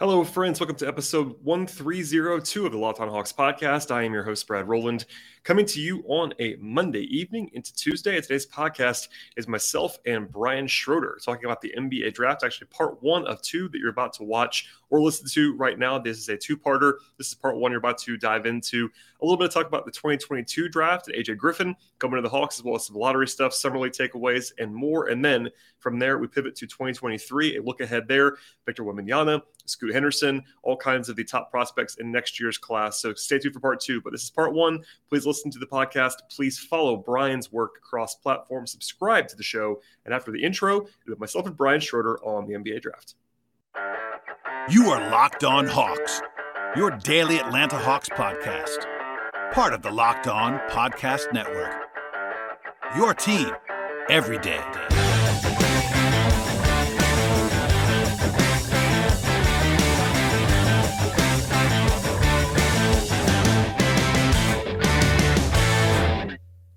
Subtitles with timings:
[0.00, 0.58] Hello, friends.
[0.58, 3.92] Welcome to episode 1302 of the Locked On Hawks podcast.
[3.92, 5.04] I am your host, Brad Rowland,
[5.44, 8.20] coming to you on a Monday evening into Tuesday.
[8.20, 13.24] Today's podcast is myself and Brian Schroeder talking about the NBA draft, actually, part one
[13.28, 15.96] of two that you're about to watch or listen to right now.
[15.96, 16.94] This is a two parter.
[17.16, 17.70] This is part one.
[17.70, 18.90] You're about to dive into
[19.22, 22.28] a little bit of talk about the 2022 draft and AJ Griffin coming to the
[22.28, 25.06] Hawks, as well as some lottery stuff, summer league takeaways, and more.
[25.06, 28.38] And then from there, we pivot to 2023, a look ahead there.
[28.66, 33.00] Victor Wembanyama, Scoot Henderson, all kinds of the top prospects in next year's class.
[33.00, 34.00] So stay tuned for part two.
[34.00, 34.84] But this is part one.
[35.08, 36.14] Please listen to the podcast.
[36.30, 38.72] Please follow Brian's work across platforms.
[38.72, 39.80] Subscribe to the show.
[40.04, 43.14] And after the intro, with myself and Brian Schroeder on the NBA draft.
[44.70, 46.22] You are Locked On Hawks,
[46.76, 48.86] your daily Atlanta Hawks podcast,
[49.52, 51.74] part of the Locked On Podcast Network.
[52.96, 53.50] Your team
[54.08, 54.62] every day.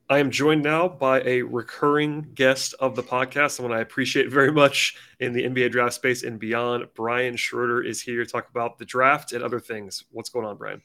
[0.10, 4.54] I am joined now by a recurring guest of the podcast, someone I appreciate very
[4.54, 6.88] much in the NBA draft space and beyond.
[6.96, 10.06] Brian Schroeder is here to talk about the draft and other things.
[10.12, 10.82] What's going on, Brian?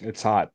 [0.00, 0.52] It's hot.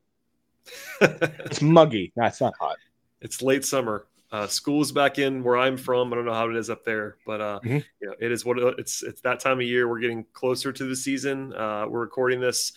[1.02, 2.12] it's muggy.
[2.16, 2.78] No, it's not hot.
[3.22, 4.08] It's late summer.
[4.32, 6.12] Uh, school's back in where I'm from.
[6.12, 7.80] I don't know how it is up there, but uh, mm-hmm.
[8.02, 9.04] you know, it is what it's.
[9.04, 9.88] It's that time of year.
[9.88, 11.54] We're getting closer to the season.
[11.54, 12.72] Uh, we're recording this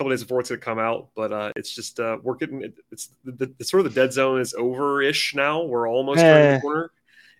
[0.00, 1.10] couple days before it's going to come out.
[1.14, 4.14] But uh, it's just uh, we're getting it, it's the, the, sort of the dead
[4.14, 5.62] zone is over ish now.
[5.62, 6.60] We're almost turning the eh.
[6.60, 6.90] corner.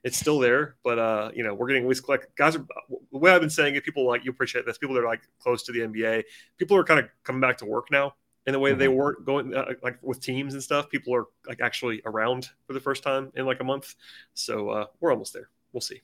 [0.05, 2.67] It's still there, but uh, you know we're getting at least like guys are
[3.12, 3.84] the way I've been saying it.
[3.84, 4.78] People like you appreciate this.
[4.78, 6.25] People that are like close to the NBA.
[6.58, 8.14] People are kind of coming back to work now
[8.47, 8.78] in the way mm-hmm.
[8.78, 10.89] they weren't going uh, like with teams and stuff.
[10.89, 13.95] People are like actually around for the first time in like a month.
[14.34, 15.48] So uh, we're almost there.
[15.72, 16.00] We'll see.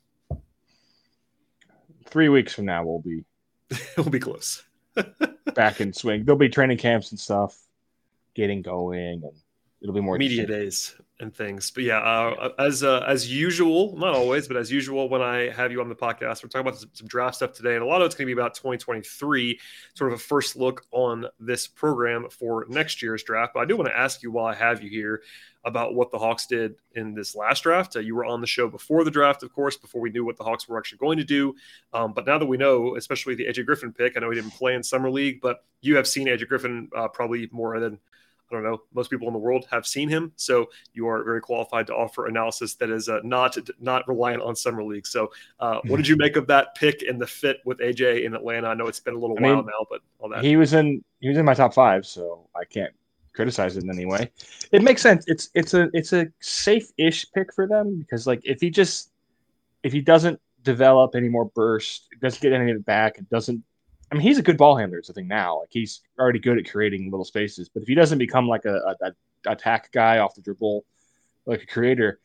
[2.07, 3.25] Three weeks from now, we'll be
[3.97, 4.66] we'll be close.
[5.55, 6.25] Back in swing.
[6.25, 7.59] There'll be training camps and stuff
[8.35, 9.33] getting going, and
[9.81, 11.71] it'll be more media days and things.
[11.71, 15.73] But yeah, uh, as uh, as usual, not always, but as usual, when I have
[15.73, 18.01] you on the podcast, we're talking about some, some draft stuff today, and a lot
[18.01, 19.59] of it's going to be about 2023,
[19.95, 23.55] sort of a first look on this program for next year's draft.
[23.55, 25.23] But I do want to ask you while I have you here
[25.65, 27.97] about what the Hawks did in this last draft.
[27.97, 30.37] Uh, you were on the show before the draft, of course, before we knew what
[30.37, 31.57] the Hawks were actually going to do.
[31.93, 34.53] Um, but now that we know, especially the AJ Griffin pick, I know he didn't
[34.55, 37.99] play in summer league, but you have seen AJ Griffin uh, probably more than
[38.51, 40.33] I don't know, most people in the world have seen him.
[40.37, 44.55] So you are very qualified to offer analysis that is uh, not not reliant on
[44.55, 45.07] summer league.
[45.07, 45.31] So
[45.61, 48.69] uh, what did you make of that pick and the fit with AJ in Atlanta?
[48.69, 50.73] I know it's been a little I while mean, now, but all that he was
[50.73, 52.93] in he was in my top five, so I can't
[53.33, 54.31] criticize it in any way.
[54.73, 55.25] It makes sense.
[55.27, 59.11] It's it's a it's a safe-ish pick for them because like if he just
[59.83, 63.63] if he doesn't develop any more burst, doesn't get any of it back, it doesn't
[64.11, 64.99] I mean, he's a good ball handler.
[64.99, 65.61] Is the thing now.
[65.61, 67.69] Like he's already good at creating little spaces.
[67.69, 70.85] But if he doesn't become like a, a, a attack guy off the dribble,
[71.45, 72.21] like a creator,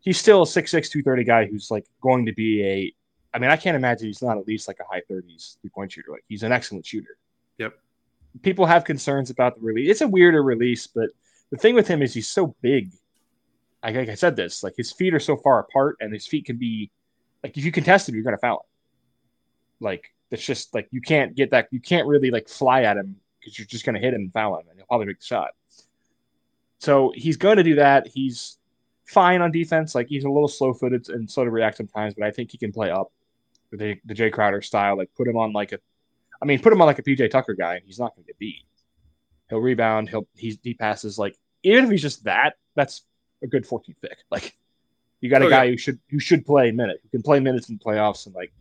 [0.00, 2.94] he's still a 6'6", 230 guy who's like going to be a.
[3.34, 5.92] I mean, I can't imagine he's not at least like a high thirties three point
[5.92, 6.10] shooter.
[6.10, 7.18] Like he's an excellent shooter.
[7.58, 7.74] Yep.
[8.42, 9.90] People have concerns about the release.
[9.90, 11.10] It's a weirder release, but
[11.50, 12.92] the thing with him is he's so big.
[13.82, 16.46] I like I said this, like his feet are so far apart, and his feet
[16.46, 16.90] can be
[17.42, 19.86] like if you contest him, you're gonna foul him.
[19.86, 21.68] Like that's just like you can't get that.
[21.70, 24.32] You can't really like fly at him because you're just going to hit him and
[24.32, 25.50] foul him, and he'll probably make the shot.
[26.78, 28.06] So he's going to do that.
[28.06, 28.58] He's
[29.04, 29.94] fine on defense.
[29.94, 32.58] Like he's a little slow footed and slow to react sometimes, but I think he
[32.58, 33.12] can play up
[33.70, 34.96] the the Jae Crowder style.
[34.96, 35.78] Like put him on like a,
[36.42, 38.26] I mean, put him on like a PJ Tucker guy, and he's not going to
[38.26, 38.64] get beat.
[39.48, 40.08] He'll rebound.
[40.08, 43.02] He'll he he passes like even if he's just that, that's
[43.42, 44.18] a good 14th pick.
[44.30, 44.56] Like
[45.20, 45.70] you got a oh, guy yeah.
[45.70, 48.52] who should who should play minute, who can play minutes in playoffs and like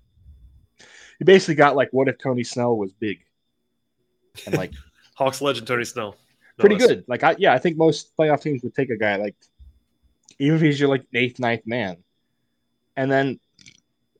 [1.19, 3.19] you basically got like what if Tony Snell was big,
[4.45, 4.71] and like
[5.15, 6.15] Hawks legend Tony Snell.
[6.57, 6.87] No pretty less.
[6.87, 7.05] good.
[7.07, 9.35] Like I yeah, I think most playoff teams would take a guy like
[10.39, 11.97] even if he's your like eighth, ninth man.
[12.97, 13.39] And then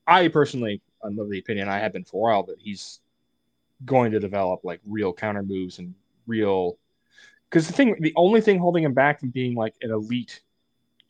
[0.08, 3.00] I personally, I'm of the opinion I have been for a while that he's
[3.84, 5.94] going to develop like real counter moves and
[6.28, 6.78] real
[7.50, 10.42] because the thing the only thing holding him back from being like an elite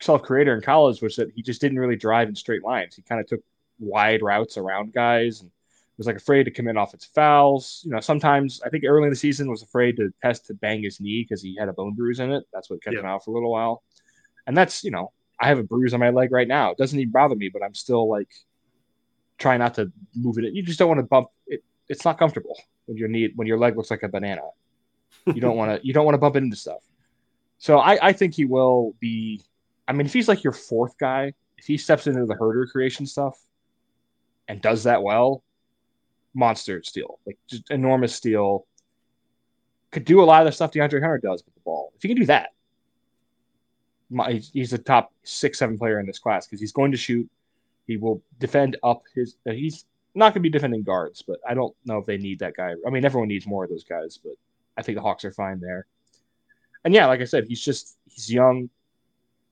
[0.00, 2.96] self creator in college was that he just didn't really drive in straight lines.
[2.96, 3.40] He kind of took
[3.78, 5.50] wide routes around guys and
[5.98, 7.82] was like afraid to commit offensive fouls.
[7.84, 10.82] You know, sometimes I think early in the season was afraid to test to bang
[10.82, 12.44] his knee because he had a bone bruise in it.
[12.52, 13.00] That's what kept yeah.
[13.00, 13.82] him out for a little while.
[14.46, 16.70] And that's you know, I have a bruise on my leg right now.
[16.70, 18.28] It doesn't even bother me, but I'm still like
[19.38, 20.54] trying not to move it.
[20.54, 21.62] You just don't want to bump it.
[21.88, 24.42] It's not comfortable when your knee when your leg looks like a banana.
[25.26, 26.82] You don't want to you don't want to bump into stuff.
[27.58, 29.42] So I, I think he will be.
[29.88, 33.06] I mean, if he's like your fourth guy, if he steps into the herder creation
[33.06, 33.38] stuff
[34.48, 35.42] and does that well,
[36.36, 38.66] monster steal, like just enormous steal.
[39.90, 41.92] Could do a lot of the stuff DeAndre Hunter does with the ball.
[41.96, 42.50] If he can do that,
[44.10, 47.28] my, he's a top six, seven player in this class because he's going to shoot.
[47.86, 49.36] He will defend up his.
[49.48, 52.40] Uh, he's not going to be defending guards, but I don't know if they need
[52.40, 52.74] that guy.
[52.86, 54.34] I mean, everyone needs more of those guys, but
[54.76, 55.86] I think the Hawks are fine there.
[56.84, 58.68] And yeah, like I said, he's just he's young.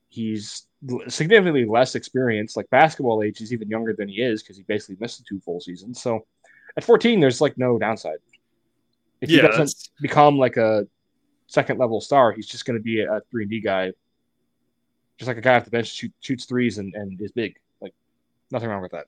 [0.08, 0.66] He's
[1.08, 2.56] significantly less experienced.
[2.56, 5.40] Like basketball age, he's even younger than he is because he basically missed the two
[5.40, 6.00] full seasons.
[6.00, 6.26] So
[6.76, 8.18] at 14, there's like no downside.
[9.20, 9.90] If yeah, he doesn't that's...
[10.00, 10.86] become like a
[11.46, 13.92] second level star, he's just going to be a three and D guy,
[15.18, 17.56] just like a guy off the bench shoot, shoots threes and, and is big.
[17.80, 17.94] Like
[18.50, 19.06] nothing wrong with that.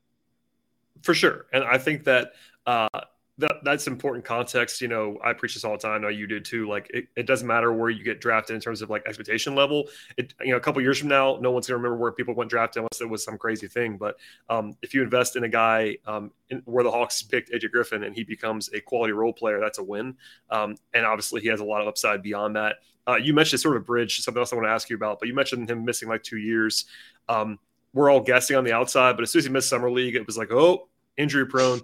[1.03, 2.33] For sure, and I think that
[2.67, 2.89] uh,
[3.39, 4.81] that that's important context.
[4.81, 5.93] You know, I preach this all the time.
[5.93, 6.69] I know you do too.
[6.69, 9.89] Like, it, it doesn't matter where you get drafted in terms of like expectation level.
[10.17, 12.51] It, you know, a couple years from now, no one's gonna remember where people went
[12.51, 13.99] drafted unless it was some crazy thing.
[13.99, 14.17] But
[14.49, 18.05] um, if you invest in a guy um, in, where the Hawks picked AJ Griffin
[18.05, 20.17] and he becomes a quality role player, that's a win.
[20.51, 22.77] Um, and obviously, he has a lot of upside beyond that.
[23.09, 25.21] Uh, you mentioned sort of a bridge, something else I want to ask you about,
[25.21, 26.87] but you mentioned him missing like two years.
[27.29, 27.59] Um,
[27.93, 30.27] we're all guessing on the outside, but as soon as he missed summer league, it
[30.27, 31.81] was like, oh, injury prone.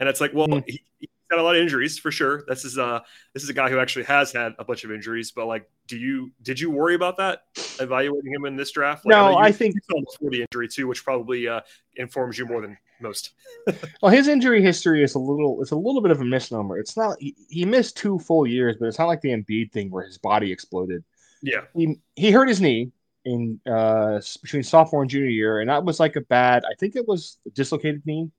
[0.00, 0.64] And it's like, well, mm.
[0.66, 2.44] he, got a lot of injuries for sure.
[2.48, 3.00] This is uh
[3.32, 5.30] this is a guy who actually has had a bunch of injuries.
[5.30, 7.42] But like, do you did you worry about that
[7.80, 9.04] evaluating him in this draft?
[9.04, 9.74] Like, no, I, you, I think
[10.18, 11.60] for the injury too, which probably uh,
[11.96, 13.32] informs you more than most.
[14.02, 16.78] well, his injury history is a little it's a little bit of a misnomer.
[16.78, 19.90] It's not he, he missed two full years, but it's not like the Embiid thing
[19.90, 21.04] where his body exploded.
[21.42, 22.92] Yeah, he he hurt his knee
[23.24, 26.64] in uh between sophomore and junior year, and that was like a bad.
[26.64, 28.30] I think it was a dislocated knee.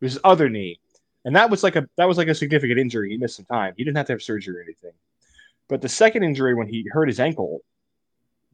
[0.00, 0.80] It was his other knee
[1.24, 3.10] and that was like a that was like a significant injury.
[3.10, 3.74] He missed some time.
[3.76, 4.92] He didn't have to have surgery or anything.
[5.68, 7.60] But the second injury when he hurt his ankle,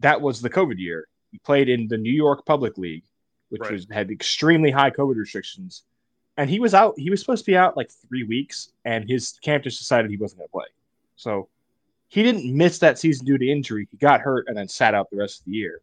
[0.00, 1.08] that was the COVID year.
[1.32, 3.04] He played in the New York Public League,
[3.48, 3.72] which right.
[3.72, 5.82] was had extremely high COVID restrictions,
[6.36, 6.94] and he was out.
[6.98, 10.16] He was supposed to be out like three weeks, and his camp just decided he
[10.16, 10.66] wasn't going to play.
[11.16, 11.48] So
[12.08, 13.86] he didn't miss that season due to injury.
[13.90, 15.80] He got hurt and then sat out the rest of the year.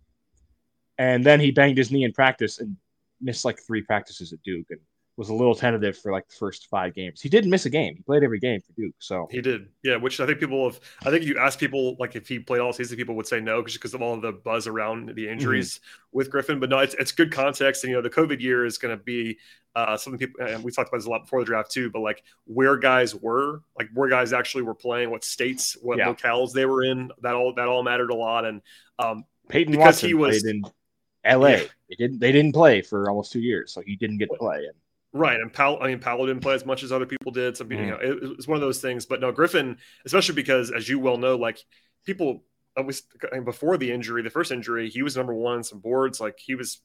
[0.97, 2.75] And then he banged his knee in practice and
[3.21, 4.67] missed like three practices at Duke.
[4.71, 4.79] And
[5.17, 7.21] was a little tentative for like the first five games.
[7.21, 7.95] He didn't miss a game.
[7.95, 8.95] He played every game for Duke.
[8.99, 9.95] So he did, yeah.
[9.95, 10.79] Which I think people have.
[11.01, 13.39] I think if you ask people like if he played all season, people would say
[13.39, 15.31] no, just because of all the buzz around the mm-hmm.
[15.31, 16.17] injuries mm-hmm.
[16.17, 16.59] with Griffin.
[16.59, 19.01] But no, it's it's good context, and you know the COVID year is going to
[19.03, 19.37] be
[19.75, 21.89] uh, something people and we talked about this a lot before the draft too.
[21.89, 26.13] But like where guys were, like where guys actually were playing, what states, what yeah.
[26.13, 28.45] locales they were in, that all that all mattered a lot.
[28.45, 28.61] And
[28.99, 30.63] um, Peyton because Watson he was in
[31.23, 31.51] L.A.
[31.51, 31.63] Yeah.
[31.89, 34.57] They didn't they didn't play for almost two years, so he didn't get to play.
[34.57, 34.75] And
[35.15, 35.81] Right, and Powell.
[35.81, 37.55] I mean, Powell didn't play as much as other people did.
[37.55, 37.87] Some people, mm.
[37.87, 39.05] you know, it, it's one of those things.
[39.05, 41.57] But no, Griffin, especially because, as you well know, like
[42.05, 42.43] people
[42.75, 43.03] always
[43.45, 46.19] before the injury, the first injury, he was number one on some boards.
[46.19, 46.81] Like he was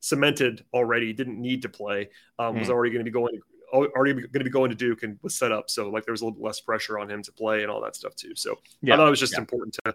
[0.00, 1.12] cemented already.
[1.12, 2.10] Didn't need to play.
[2.36, 2.58] Um, mm.
[2.58, 3.38] Was already going to be going,
[3.72, 5.70] already going to be going to Duke, and was set up.
[5.70, 7.80] So like there was a little bit less pressure on him to play and all
[7.82, 8.34] that stuff too.
[8.34, 8.94] So yeah.
[8.94, 9.38] I thought it was just yeah.
[9.38, 9.94] important to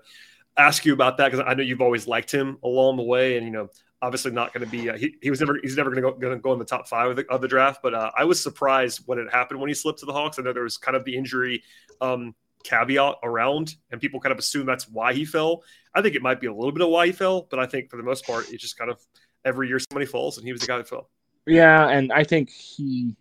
[0.56, 3.46] ask you about that because I know you've always liked him along the way, and
[3.46, 3.68] you know
[4.04, 4.90] obviously not going to be.
[4.90, 6.66] Uh, he, he was never he's never going to go going to go in the
[6.66, 7.80] top five of the, of the draft.
[7.82, 10.38] But uh, I was surprised when it happened when he slipped to the Hawks.
[10.38, 11.64] I know there was kind of the injury
[12.02, 15.64] um, caveat around, and people kind of assume that's why he fell.
[15.96, 17.90] I think it might be a little bit of why he fell, but I think
[17.90, 19.00] for the most part, it's just kind of
[19.46, 21.10] every year somebody falls, and he was the guy that fell.
[21.48, 23.16] Yeah, and I think he.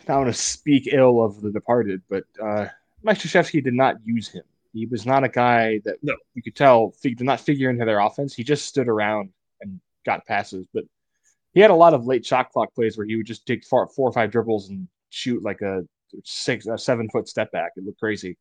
[0.00, 2.66] I don't want to speak ill of the departed, but uh,
[3.02, 4.42] Mike Krzyzewski did not use him.
[4.72, 6.16] He was not a guy that no.
[6.34, 8.34] you could tell did not figure into their offense.
[8.34, 9.30] He just stood around
[10.04, 10.84] got passes, but
[11.54, 13.88] he had a lot of late shot clock plays where he would just take four,
[13.88, 15.82] four or five dribbles and shoot like a
[16.24, 17.72] six, a seven foot step back.
[17.76, 18.38] It looked crazy.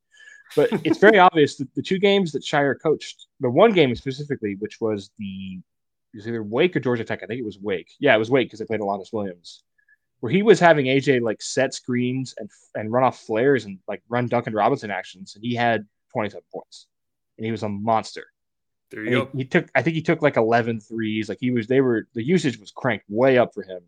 [0.55, 4.55] But it's very obvious that the two games that Scheyer coached, the one game specifically,
[4.59, 5.59] which was the
[6.13, 7.23] it was either Wake or Georgia Tech.
[7.23, 7.89] I think it was Wake.
[7.99, 9.63] Yeah, it was Wake because they played Alondes Williams,
[10.19, 14.01] where he was having AJ like set screens and and run off flares and like
[14.09, 16.87] run Duncan Robinson actions, and he had 27 points,
[17.37, 18.25] and he was a monster.
[18.91, 19.29] There you go.
[19.31, 21.29] He, he, took, I think he took like 11 threes.
[21.29, 23.81] Like he was, they were, the usage was cranked way up for him.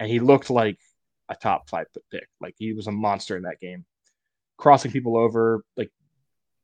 [0.00, 0.78] And he looked like
[1.28, 2.28] a top five pick.
[2.40, 3.84] Like he was a monster in that game,
[4.56, 5.90] crossing people over, like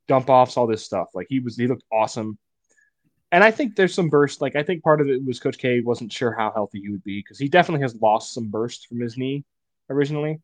[0.07, 1.09] dump offs, all this stuff.
[1.13, 2.37] Like he was, he looked awesome.
[3.31, 4.41] And I think there's some burst.
[4.41, 7.03] Like I think part of it was Coach K wasn't sure how healthy he would
[7.03, 9.45] be because he definitely has lost some burst from his knee
[9.89, 10.39] originally,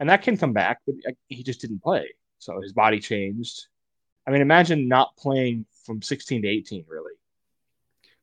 [0.00, 0.80] and that can come back.
[0.84, 0.96] But
[1.28, 3.66] he just didn't play, so his body changed.
[4.26, 7.12] I mean, imagine not playing from 16 to 18, really.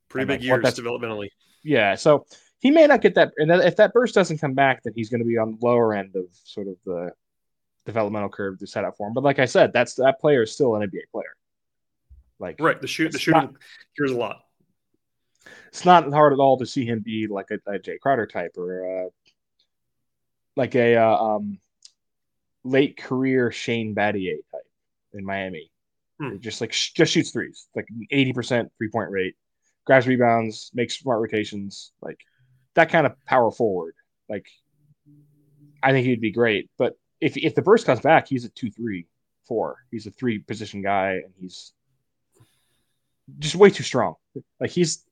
[0.08, 1.30] Pretty and big years developmentally.
[1.64, 2.26] Yeah, so
[2.60, 3.34] he may not get that.
[3.38, 5.94] And if that burst doesn't come back, then he's going to be on the lower
[5.94, 7.12] end of sort of the
[7.86, 9.14] developmental curve to set up for him.
[9.14, 11.36] But like I said, that's that player is still an NBA player.
[12.40, 13.56] Like right, the shoot, the shooting
[13.98, 14.38] here's a lot.
[15.68, 18.58] It's not hard at all to see him be like a, a Jae Crowder type
[18.58, 19.08] or a,
[20.56, 21.60] like a uh, um,
[22.64, 24.62] late career Shane Battier type
[25.14, 25.70] in Miami.
[26.20, 26.38] Hmm.
[26.40, 29.36] Just like sh- just shoots threes, like eighty percent three point rate,
[29.86, 32.20] grabs rebounds, makes smart rotations, like
[32.76, 33.96] that kind of power forward.
[34.28, 34.46] Like
[35.82, 36.70] I think he'd be great.
[36.78, 39.08] But if if the burst comes back, he's a two three
[39.48, 39.78] four.
[39.92, 41.72] He's a three position guy, and he's
[43.40, 44.16] just way too strong.
[44.60, 45.06] Like he's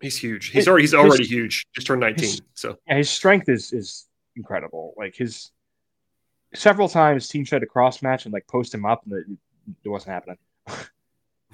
[0.00, 0.50] He's huge.
[0.50, 1.66] He's already he's his- already huge.
[1.74, 2.28] Just turned nineteen.
[2.30, 4.94] his- So yeah, his strength is is incredible.
[4.96, 5.50] Like his
[6.54, 9.26] several times team tried to cross match and like post him up, and it,
[9.84, 10.36] it wasn't happening.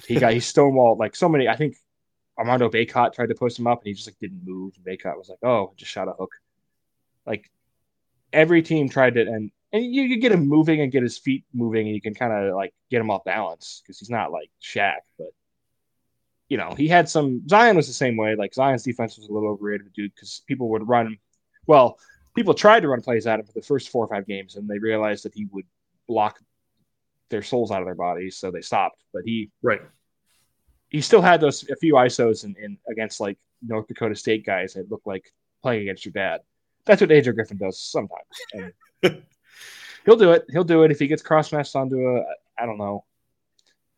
[0.06, 1.48] He got he stonewalled like so many.
[1.48, 1.76] I think
[2.38, 4.74] Armando Bacot tried to post him up, and he just like didn't move.
[4.86, 6.32] Bacot was like, "Oh, just shot a hook."
[7.26, 7.50] Like
[8.32, 11.44] every team tried to, and and you, you get him moving and get his feet
[11.52, 14.50] moving, and you can kind of like get him off balance because he's not like
[14.62, 15.28] Shaq, but
[16.48, 17.46] you know, he had some.
[17.48, 18.34] Zion was the same way.
[18.34, 21.16] Like Zion's defense was a little overrated, dude, because people would run.
[21.66, 21.98] Well,
[22.34, 24.68] people tried to run plays at him for the first four or five games, and
[24.68, 25.66] they realized that he would
[26.06, 26.40] block
[27.30, 29.02] their souls out of their bodies, so they stopped.
[29.12, 29.80] But he right.
[30.88, 34.74] he still had those a few ISOs in, in against like North Dakota State guys
[34.74, 36.40] that looked like playing against your dad.
[36.84, 38.72] That's what Adrian Griffin does sometimes.
[39.02, 39.22] And
[40.04, 40.44] he'll do it.
[40.50, 42.22] He'll do it if he gets cross matched onto a
[42.58, 43.04] I don't know,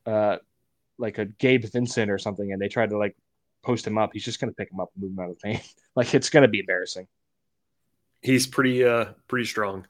[0.06, 0.36] uh,
[0.98, 3.16] like a Gabe Vincent or something, and they try to like
[3.62, 4.10] post him up.
[4.12, 5.74] He's just gonna pick him up and move him out of the paint.
[5.96, 7.06] like it's gonna be embarrassing.
[8.22, 9.86] He's pretty uh pretty strong.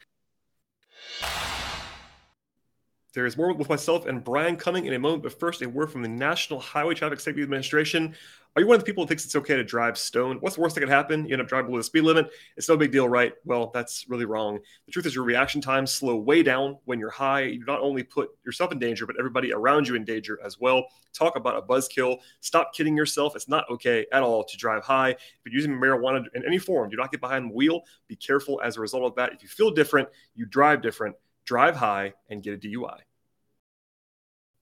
[3.17, 5.91] There is more with myself and Brian coming in a moment, but first, a word
[5.91, 8.15] from the National Highway Traffic Safety Administration.
[8.55, 10.43] Are you one of the people who thinks it's okay to drive stoned?
[10.43, 11.25] What's the worst that could happen?
[11.25, 12.29] You end up driving below the speed limit.
[12.59, 13.33] It's no big deal, right?
[13.47, 14.59] Well, that's really wrong.
[14.85, 17.45] The truth is, your reaction times slow way down when you're high.
[17.45, 20.85] You not only put yourself in danger, but everybody around you in danger as well.
[21.15, 22.19] Talk about a buzzkill.
[22.41, 23.35] Stop kidding yourself.
[23.35, 25.13] It's not okay at all to drive high.
[25.13, 27.81] If you're using marijuana in any form, do not get behind the wheel.
[28.09, 29.33] Be careful as a result of that.
[29.33, 31.17] If you feel different, you drive different.
[31.47, 32.99] Drive high and get a DUI.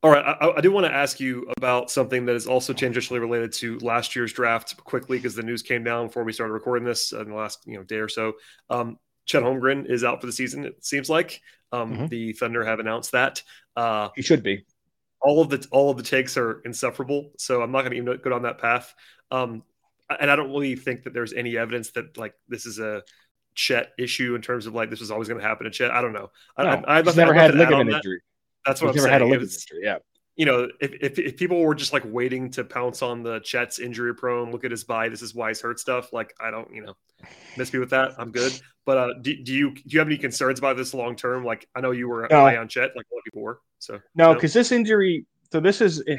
[0.04, 3.18] All right, I, I do want to ask you about something that is also tangentially
[3.20, 6.84] related to last year's draft quickly because the news came down before we started recording
[6.84, 8.34] this in the last you know day or so.
[8.68, 10.66] Um, Chet Holmgren is out for the season.
[10.66, 11.40] It seems like
[11.72, 12.08] um, Mhm.
[12.10, 13.42] the Thunder have announced that.
[13.76, 14.66] Uh, He should be.
[15.22, 18.20] all of the all of the takes are insufferable, so I'm not going to even
[18.22, 18.92] go down that path.
[19.30, 19.62] Um,
[20.20, 23.02] and I don't really think that there's any evidence that like this is a
[23.54, 25.90] Chet issue in terms of like this was always going to happen to Chet.
[25.90, 26.30] I don't know.
[26.58, 28.02] I, No, I, I have he's nothing- I never had nothing to add on ligament
[28.04, 28.18] that.
[28.66, 29.30] That's what I'm never had a saying.
[29.32, 29.84] Ligament was- injury.
[29.84, 29.98] Yeah.
[30.36, 33.78] you know, if, if, if people were just like waiting to pounce on the Chet's
[33.78, 36.12] injury prone, look at his body, this is why he's hurt stuff.
[36.12, 36.94] Like, I don't, you know,
[37.56, 38.12] miss me with that.
[38.18, 38.52] I'm good.
[38.86, 41.44] But uh, do, do you do you have any concerns about this long term?
[41.44, 42.40] Like, I know you were No.
[42.40, 43.60] high on Chet, like a lot of people were.
[43.78, 45.24] So No, because this injury.
[45.52, 46.02] So this is.
[46.08, 46.16] eh,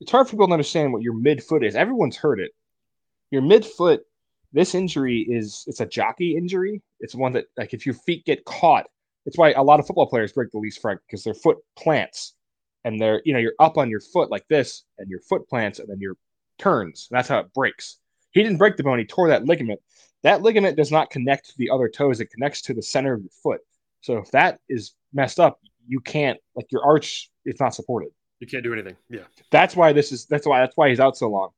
[0.00, 1.76] It's hard for people to understand what your midfoot is.
[1.76, 2.52] Everyone's heard it.
[3.30, 3.98] Your midfoot.
[4.52, 5.64] This injury is.
[5.66, 6.82] It's a jockey injury.
[7.00, 8.86] It's one that like if your feet get caught.
[9.26, 12.34] It's why a lot of football players break the Lisfranc because their foot plants,
[12.84, 15.78] and they're you know you're up on your foot like this, and your foot plants,
[15.78, 16.16] and then your
[16.58, 17.08] turns.
[17.10, 17.98] That's how it breaks.
[18.32, 18.98] He didn't break the bone.
[18.98, 19.80] He tore that ligament.
[20.22, 22.20] That ligament does not connect to the other toes.
[22.20, 23.60] It connects to the center of your foot.
[24.00, 28.10] So if that is messed up, you can't like your arch is not supported.
[28.40, 28.96] you can't do anything.
[29.08, 29.22] Yeah.
[29.50, 31.50] That's why this is that's why that's why he's out so long.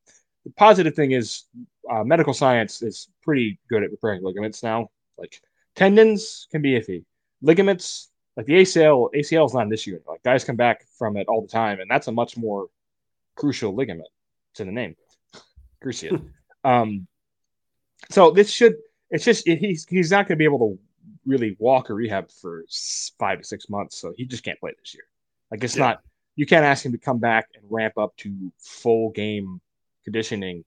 [0.44, 1.44] The positive thing is
[1.90, 4.88] uh, medical science is pretty good at repairing ligaments now.
[5.16, 5.40] Like
[5.76, 7.04] tendons can be iffy.
[7.44, 9.98] Ligaments, like the ACL, ACL is not an issue.
[10.08, 12.66] Like guys come back from it all the time, and that's a much more
[13.36, 14.08] crucial ligament.
[14.54, 14.96] to the name,
[15.84, 16.24] cruciate.
[16.64, 17.06] um,
[18.10, 18.74] so this should
[19.10, 20.78] it's just it, he's he's not going to be able to
[21.26, 22.64] really walk or rehab for
[23.18, 25.04] five to six months, so he just can't play this year.
[25.50, 25.84] Like it's Yeah.
[25.84, 26.00] not
[26.36, 29.60] you can't ask him to come back and ramp up to full game
[30.04, 30.64] conditioning.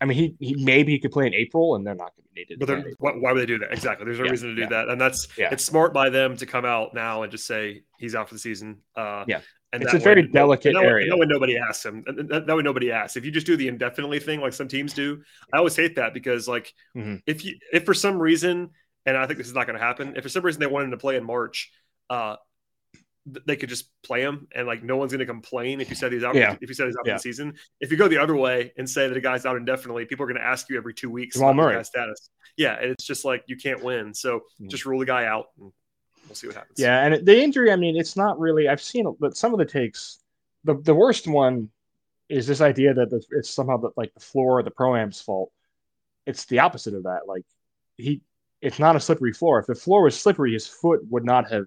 [0.00, 2.34] I mean, he, he maybe he could play in April, and they're not going to
[2.34, 2.58] be needed.
[2.60, 3.72] But why, why would they do that?
[3.72, 4.04] Exactly.
[4.04, 4.68] There's no Yeah, reason to do yeah.
[4.68, 4.88] that.
[4.88, 5.48] And that's, Yeah.
[5.52, 8.40] it's smart by them to come out now and just say he's out for the
[8.40, 8.78] season.
[8.96, 9.40] Uh, Yeah.
[9.72, 11.10] And It's a very delicate that way- area.
[11.10, 12.02] That way nobody asks him.
[12.06, 13.18] That, that way nobody asks.
[13.18, 16.14] If you just do the indefinitely thing like some teams do, I always hate that
[16.14, 17.20] because like Mhm.
[17.26, 18.70] if you if for some reason,
[19.04, 20.92] and I think this is not going to happen, if for some reason they wanted
[20.92, 21.70] to play in March,
[22.08, 22.36] uh,
[23.46, 26.12] they could just play him and like no one's going to complain if you said
[26.12, 26.34] he's out.
[26.34, 26.56] Yeah.
[26.60, 27.14] If you said he's out Yeah.
[27.14, 30.04] the season, if you go the other way and say that a guy's out indefinitely,
[30.06, 31.74] people are going to ask you every two weeks Jamal Murray.
[31.76, 32.30] guy's status.
[32.56, 34.70] Yeah, and it's just like you can't win, so Mhm.
[34.70, 35.46] just rule the guy out.
[35.58, 35.72] And
[36.26, 36.78] we'll see what happens.
[36.78, 38.68] Yeah, and the injury, I mean, it's not really.
[38.68, 40.18] I've seen, but some of the takes.
[40.64, 41.70] The the worst one
[42.28, 45.20] is this idea that the, it's somehow the, like the floor of the pro am's
[45.20, 45.50] fault.
[46.26, 47.20] It's the opposite of that.
[47.26, 47.44] Like
[47.96, 48.20] he,
[48.60, 49.60] it's not a slippery floor.
[49.60, 51.66] If the floor was slippery, his foot would not have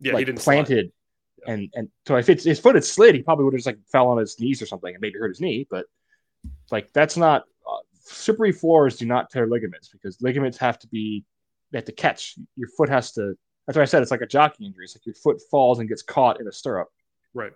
[0.00, 0.92] yeah, he didn't planted.
[1.46, 3.78] And and so if it's his foot had slid, he probably would have just like
[3.90, 5.66] fell on his knees or something and maybe hurt his knee.
[5.70, 5.86] But
[6.70, 11.24] like that's not uh, slippery floors do not tear ligaments because ligaments have to be
[11.70, 12.36] they have to catch.
[12.56, 13.34] Your foot has to.
[13.66, 14.84] That's why I said it's like a jockey injury.
[14.84, 16.88] It's like your foot falls and gets caught in a stirrup.
[17.34, 17.52] Right.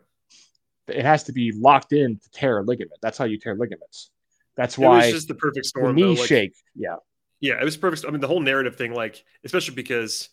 [0.88, 2.99] It has to be locked in to tear a ligament.
[3.00, 4.11] That's how you tear ligaments.
[4.56, 5.94] That's why was just the perfect the storm.
[5.94, 6.16] knee.
[6.16, 6.54] Like, shake.
[6.75, 6.97] Yeah.
[7.40, 8.04] Yeah, it was perfect.
[8.06, 10.28] I mean, the whole narrative thing, like, especially because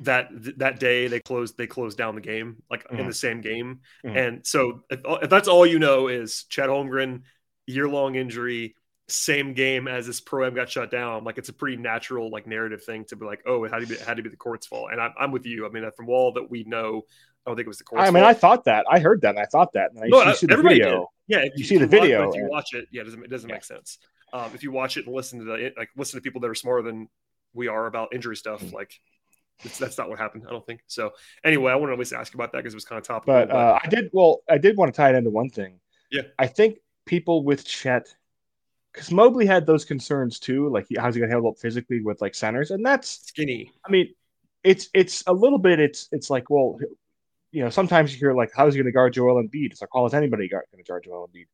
[0.00, 3.06] that that day they closed they closed down the game, like in Mhm.
[3.06, 4.16] the same game, Mhm.
[4.16, 7.22] and so if, if that's all you know is Chet Holmgren
[7.66, 8.74] year long injury,
[9.08, 12.46] same game as this pro am got shut down, like it's a pretty natural like
[12.46, 14.36] narrative thing to be like, oh, it had to be it had to be the
[14.36, 15.66] court's fault, and I'm, I'm with you.
[15.66, 17.02] I mean, from all that we know,
[17.46, 18.86] I don't think it was the court's I mean, I thought that.
[18.90, 19.30] I heard that.
[19.30, 19.90] And I thought that.
[19.92, 21.10] And I, No, you see the video.
[21.28, 21.36] did.
[21.36, 23.24] Yeah, if You see the if watch- video if you watch it, yeah, it doesn't
[23.24, 23.54] it doesn't Yeah.
[23.56, 23.98] make sense.
[24.32, 26.54] Um, if you watch it and listen to the like listen to people that are
[26.54, 27.08] smarter than
[27.52, 28.74] we are about injury stuff, Mm-hmm.
[28.74, 28.98] like
[29.62, 30.44] it's, that's not what happened.
[30.48, 31.12] I don't think so.
[31.44, 33.34] Anyway, I wanted to at least ask about that because it was kind of topical.
[33.34, 34.10] But uh, I did.
[34.12, 35.80] Well, I did want to tie it into one thing.
[36.10, 36.22] Yeah.
[36.38, 38.14] I think people with Chet,
[38.92, 40.68] because Mobley had those concerns too.
[40.68, 42.70] Like, he, how's he going to handle up physically with like centers?
[42.70, 43.72] And that's, skinny.
[43.86, 44.14] I mean,
[44.62, 45.80] it's it's a little bit.
[45.80, 46.78] It's it's like, well,
[47.52, 49.72] you know, sometimes you hear like, how's he going to guard Joel Embiid?
[49.72, 51.46] It's like, how is anybody going to guard Joel Embiid?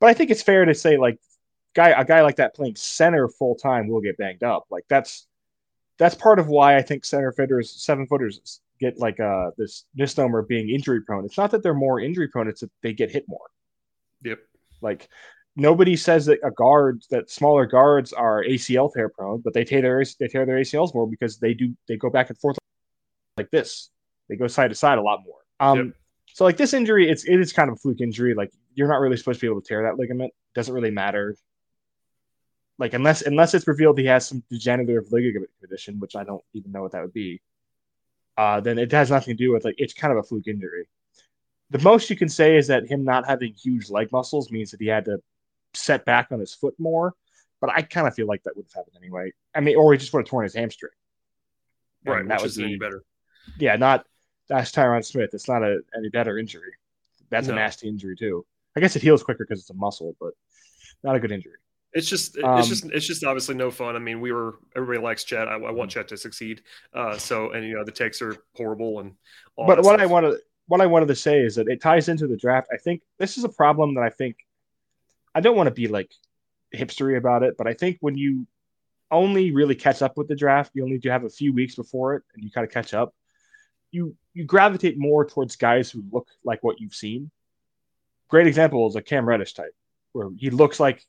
[0.00, 1.18] But I think it's fair to say like,
[1.74, 4.64] guy a guy like that playing center full time will get banged up.
[4.70, 5.26] Like that's
[5.98, 10.40] that's part of why I think center fitters, seven footers get like uh this misnomer
[10.40, 11.24] of being injury prone.
[11.24, 13.46] It's not that they're more injury prone; it's that they get hit more.
[14.22, 14.38] Yep.
[14.82, 15.08] Like
[15.56, 19.80] nobody says that a guard that smaller guards are ACL tear prone, but they tear
[19.82, 22.58] their they tear their ACLs more because they do they go back and forth
[23.36, 23.90] like this.
[24.28, 25.38] They go side to side a lot more.
[25.60, 25.94] Um, Yep.
[26.34, 28.34] so like this injury, it's it is kind of a fluke injury.
[28.34, 30.32] Like you're not really supposed to be able to tear that ligament.
[30.54, 31.36] Doesn't really matter.
[32.78, 36.72] Like unless unless it's revealed he has some degenerative ligament condition, which I don't even
[36.72, 37.40] know what that would be.
[38.36, 40.86] Uh, then it has nothing to do with like it's kind of a fluke injury.
[41.70, 44.80] The most you can say is that him not having huge leg muscles means that
[44.80, 45.22] he had to
[45.74, 47.14] set back on his foot more.
[47.60, 49.32] But I kind of feel like that would have happened anyway.
[49.54, 50.92] I mean, or he just would have torn his hamstring.
[52.04, 53.02] And Right, that isn't any better.
[53.58, 54.06] yeah, not
[54.48, 55.30] that's Tyron Smith.
[55.32, 56.72] It's not a any better injury.
[57.30, 57.54] That's No.
[57.54, 58.44] a nasty injury too.
[58.76, 60.34] I guess it heals quicker because it's a muscle, but
[61.02, 61.56] not a good injury.
[61.96, 63.96] It's just Um, it's just it's just obviously no fun.
[63.96, 65.48] I mean, we were everybody likes Chet.
[65.48, 65.76] I, I Mm-hmm.
[65.76, 66.62] want Chet to succeed.
[66.92, 69.14] Uh, so and you know the takes are horrible and
[69.56, 70.10] all but what I stuff.
[70.12, 72.68] want to what I wanted to say is that it ties into the draft.
[72.72, 74.36] I think this is a problem that I think
[75.34, 76.10] I don't want to be like
[76.74, 78.46] hipstery about it, but I think when you
[79.10, 82.16] only really catch up with the draft, you only do have a few weeks before
[82.16, 83.14] it, and you kind of catch up.
[83.90, 87.30] You you gravitate more towards guys who look like what you've seen.
[88.28, 89.74] Great example is a Cam Reddish type,
[90.12, 91.02] where he looks like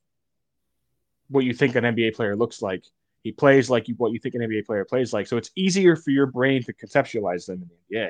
[1.29, 2.83] what you think an NBA player looks like.
[3.23, 5.27] He plays like you, what you think an NBA player plays like.
[5.27, 8.09] So it's easier for your brain to conceptualize them in the NBA.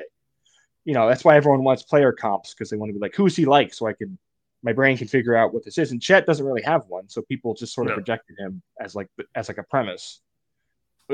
[0.84, 3.34] You know, that's why everyone wants player comps because they want to be like, who's
[3.36, 3.74] he like?
[3.74, 4.16] So I can,
[4.62, 5.90] my brain can figure out what this is.
[5.92, 7.08] And Chet doesn't really have one.
[7.08, 7.94] So people just sort of No.
[7.96, 10.20] projected him as like, as like a premise.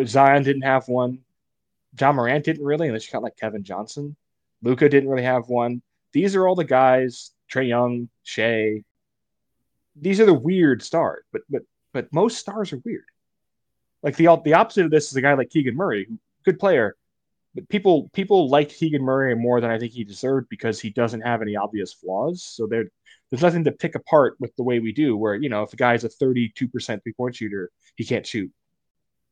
[0.05, 1.21] Zion didn't have one.
[1.99, 4.17] Ja Morant didn't really, unless you count like Kevin Johnson.
[4.62, 5.83] Luka didn't really have one.
[6.12, 8.83] These are all the guys, Trae Young, Shai.
[9.97, 11.62] These are the weird stars, but but
[11.95, 13.07] but most stars are weird.
[14.03, 16.07] Like the the opposite of this is a guy like Keegan Murray,
[16.45, 16.97] good player,
[17.55, 21.23] but people people like Keegan Murray more than I think he deserved because he doesn't
[21.23, 22.43] have any obvious flaws.
[22.43, 22.85] So there
[23.31, 25.17] there's nothing to pick apart with the way we do.
[25.17, 28.51] Where you know if a guy's a 32 percent three point shooter, he can't shoot,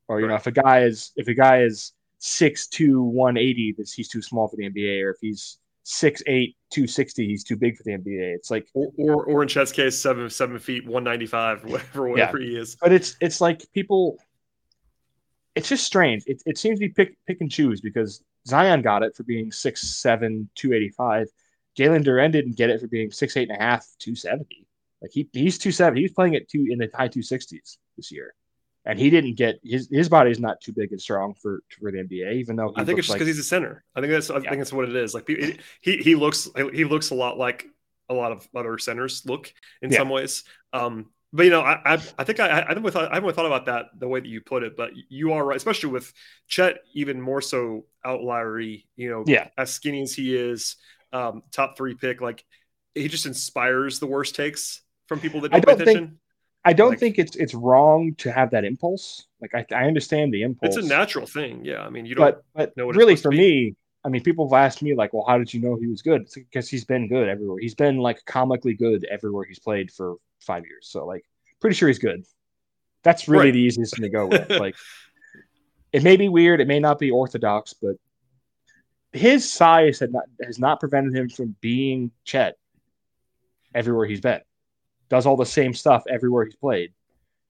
[0.08, 4.08] or you know if a guy is if a guy is 6'2", 180, this he's
[4.08, 7.92] too small for the NBA, or if he's 6'8", 260, he's too big for the
[7.92, 8.34] NBA.
[8.34, 12.08] It's like or, or or in Chet's case, seven seven feet, one ninety five, whatever
[12.08, 12.76] whatever he is.
[12.80, 14.18] but it's it's like people
[15.54, 16.24] it's just strange.
[16.26, 19.50] It, it seems to be pick pick and choose because zion got it for being
[19.50, 21.28] 6'7 285
[21.78, 24.66] jalen duren didn't get it for being 6'8 and a half 270
[25.00, 28.34] like he, he's two 270 he's playing at two in the high 260s this year
[28.84, 31.90] and he didn't get his his body is not too big and strong for for
[31.92, 33.84] the nba even though I think it's just like because he's a center.
[33.94, 34.50] I think that's I Yeah.
[34.50, 35.14] think that's what it is.
[35.14, 35.28] Like
[35.80, 37.66] he he looks he looks a lot like
[38.08, 39.98] a lot of other centers look in Yeah.
[39.98, 40.44] some ways.
[40.72, 43.46] Um, but you know, I I, I think I I haven't thought I haven't thought
[43.46, 44.76] about that the way that you put it.
[44.76, 46.12] But you are right, especially with
[46.48, 48.86] Chet, even more so outliery.
[48.96, 49.48] You know, Yeah.
[49.56, 50.76] as skinny as he is,
[51.12, 52.44] um, top three pick, like
[52.94, 56.18] he just inspires the worst takes from people that don't, pay don't think- attention.
[56.64, 60.32] I don't like- think it's it's wrong to have that impulse like i, I understand
[60.32, 61.64] the impulse It's a natural thing.
[61.64, 62.36] Yeah, I mean, you don't.
[62.54, 65.52] but but really for me, I mean, people have asked me like, "Well, how did
[65.54, 67.58] you know he was good?" It's because he's been good everywhere.
[67.58, 70.88] He's been like comically good everywhere he's played for five years.
[70.90, 71.24] So like,
[71.60, 72.24] pretty sure he's good.
[73.04, 73.52] That's really Right.
[73.54, 74.48] the easiest thing to go with.
[74.66, 74.74] like,
[75.92, 77.96] it may be weird, it may not be orthodox, but
[79.12, 82.56] his size had not has not prevented him from being Chet
[83.74, 84.40] everywhere he's been.
[85.12, 86.90] Does all the same stuff everywhere he's played.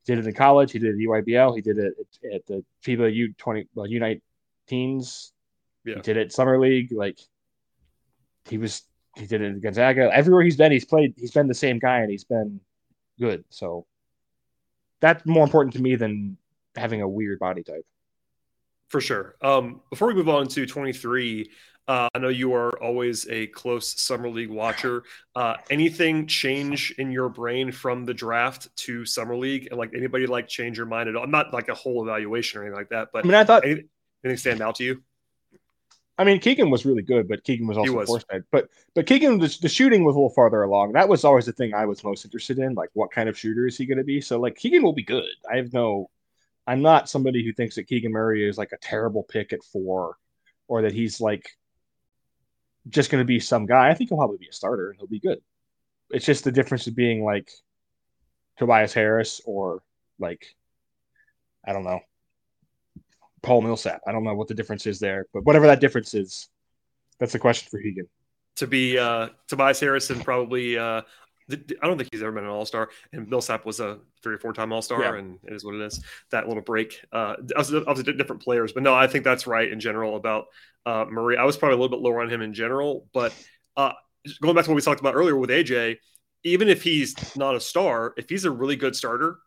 [0.04, 0.72] He did it in college.
[0.72, 1.54] He did it at EYBL.
[1.54, 4.20] He did it at, at the FIBA U twenty well Unite
[4.66, 5.32] Teens.
[5.84, 5.94] Yeah.
[5.94, 6.90] He did it summer league.
[6.90, 7.20] Like
[8.48, 8.82] he was,
[9.16, 10.10] he did it in Gonzaga.
[10.12, 11.14] Everywhere he's been, he's played.
[11.16, 12.58] He's been the same guy, and he's been
[13.20, 13.44] good.
[13.50, 13.86] So
[15.00, 16.38] that's more important to me than
[16.74, 17.86] having a weird body type.
[18.88, 19.36] For sure.
[19.40, 21.48] Um, before we move on to 23,
[21.88, 25.02] uh, I know you are always a close summer league watcher.
[25.34, 30.26] Uh, anything change in your brain from the draft to summer league, and like anybody
[30.26, 31.24] like change your mind at all?
[31.24, 33.64] I'm Not like a whole evaluation or anything like that, but I mean, I thought
[33.64, 33.88] anything,
[34.24, 35.02] anything stand out to you?
[36.18, 38.24] I mean, Keegan was really good, but Keegan was also was.
[38.52, 40.92] But but Keegan, the, the shooting was a little farther along.
[40.92, 42.74] That was always the thing I was most interested in.
[42.74, 44.20] Like, what kind of shooter is he going to be?
[44.20, 45.24] So like, Keegan will be good.
[45.50, 46.10] I have no.
[46.66, 50.16] I'm not somebody who thinks that Keegan Murray is like a terrible pick at four,
[50.68, 51.50] or that he's like
[52.88, 53.88] just going to be some guy.
[53.88, 55.40] I think he'll probably be a starter and he'll be good.
[56.10, 57.50] It's just the difference of being like
[58.58, 59.82] Tobias Harris or
[60.18, 60.46] like
[61.66, 62.00] I don't know
[63.42, 64.02] Paul Millsap.
[64.06, 66.48] I don't know what the difference is there, but whatever that difference is,
[67.18, 68.08] that's the question for Keegan.
[68.56, 70.78] To be uh, Tobias Harrison, probably.
[70.78, 71.02] Uh,
[71.50, 74.38] I don't think he's ever been an All Star, and Millsap was a three or
[74.38, 75.14] four time All Star, Yeah.
[75.16, 76.02] and it is what it is.
[76.30, 80.16] That little break, uh, obviously different players, but no, I think that's right in general
[80.16, 80.46] about
[80.86, 81.36] uh, Murray.
[81.36, 83.34] I was probably a little bit lower on him in general, but
[83.76, 83.92] uh,
[84.40, 85.98] going back to what we talked about earlier with AJ,
[86.44, 89.38] even if he's not a star, if he's a really good starter,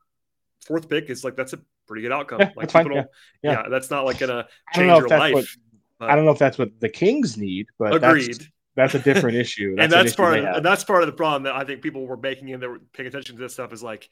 [0.66, 2.40] fourth pick is like that's a pretty good outcome.
[2.42, 3.04] Yeah, like people yeah.
[3.44, 5.34] yeah, that's not like gonna change your life.
[5.34, 8.48] what I don't know if that's what the Kings need, but Agreed.
[8.76, 9.76] That's, that's a different issue.
[9.80, 12.18] and that's part of, and that's part of the problem that I think people were
[12.18, 14.10] making and they were paying attention to this stuff is like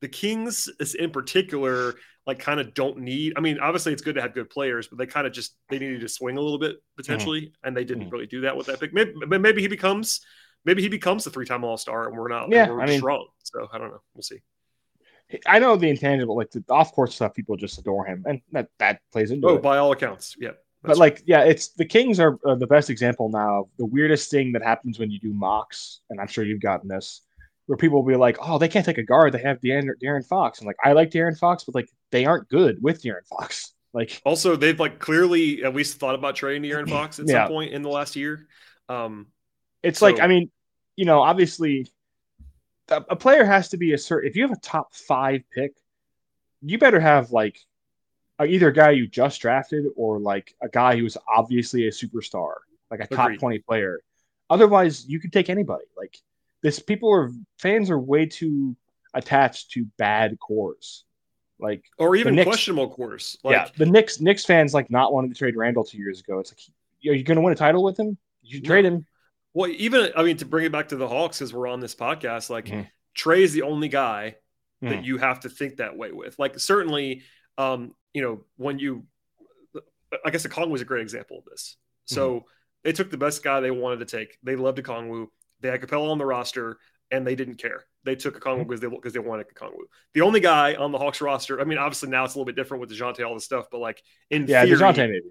[0.00, 1.94] the Kings is in particular
[2.26, 4.98] like kind of don't need I mean obviously it's good to have good players but
[4.98, 8.08] they kind of just they needed to swing a little bit potentially and they didn't
[8.08, 8.12] Mhm.
[8.12, 10.20] really do that with that pick maybe, maybe he becomes
[10.64, 13.68] maybe he becomes the three-time all-star and we're not Yeah, we're I mean- wrong so
[13.72, 14.40] I don't know we'll see
[15.46, 18.68] I know the intangible, like the off court stuff, people just adore him, and that
[18.78, 19.62] that plays into oh it.
[19.62, 20.50] by all accounts yeah
[20.84, 23.60] but like, yeah, it's the Kings are, are the best example now.
[23.60, 26.88] of The weirdest thing that happens when you do mocks, and I'm sure you've gotten
[26.88, 27.22] this,
[27.66, 29.32] where people will be like, "Oh, they can't take a guard.
[29.32, 32.48] They have De'Aaron, Darren Fox." And like, I like Darren Fox, but like, they aren't
[32.48, 33.72] good with Darren Fox.
[33.94, 37.44] Like, also they've like clearly at least thought about trading Aaron Fox at Yeah.
[37.44, 38.48] some point in the last year
[38.88, 39.28] um
[39.84, 40.50] it's like, I mean,
[40.96, 41.86] you know, obviously,
[42.88, 44.28] a, a player has to be a certain.
[44.28, 45.74] If you have a top five pick,
[46.60, 47.60] you better have like
[48.40, 52.54] either a guy you just drafted or like a guy who's obviously a superstar,
[52.90, 53.40] like a top Agreed.
[53.40, 54.00] 20 player.
[54.50, 55.84] Otherwise, you could take anybody.
[55.96, 56.16] Like
[56.62, 58.76] this, people are fans are way too
[59.14, 61.04] attached to bad cores.
[61.60, 63.38] Like, or even Knicks- questionable cores.
[63.44, 66.40] like yeah, the Knicks Knicks fans like not wanting to trade Randle two years ago.
[66.40, 68.18] It's like, are you going to win a title with him?
[68.42, 68.66] You No.
[68.66, 69.06] trade him.
[69.54, 71.94] Well, even I mean to bring it back to the Hawks as we're on this
[71.94, 72.88] podcast, like Mhm.
[73.16, 74.34] Trae is the only guy
[74.82, 75.04] that Mhm.
[75.04, 76.36] you have to think that way with.
[76.38, 77.22] Like certainly,
[77.56, 79.04] um, you know, when you,
[80.24, 81.76] I guess the Okongwu was a great example of this.
[82.06, 82.46] So mm-hmm.
[82.84, 84.38] they took the best guy they wanted to take.
[84.42, 85.26] They loved Okongwu.
[85.60, 86.78] They had Capela on the roster,
[87.10, 87.84] and they didn't care.
[88.04, 88.68] They took Okongwu mm-hmm.
[88.68, 89.84] because they because they wanted Okongwu.
[90.12, 91.60] The only guy on the Hawks roster.
[91.60, 93.78] I mean, obviously now it's a little bit different with Dejounte, all this stuff, but
[93.78, 95.22] like in Yeah, theory, Dejounte maybe.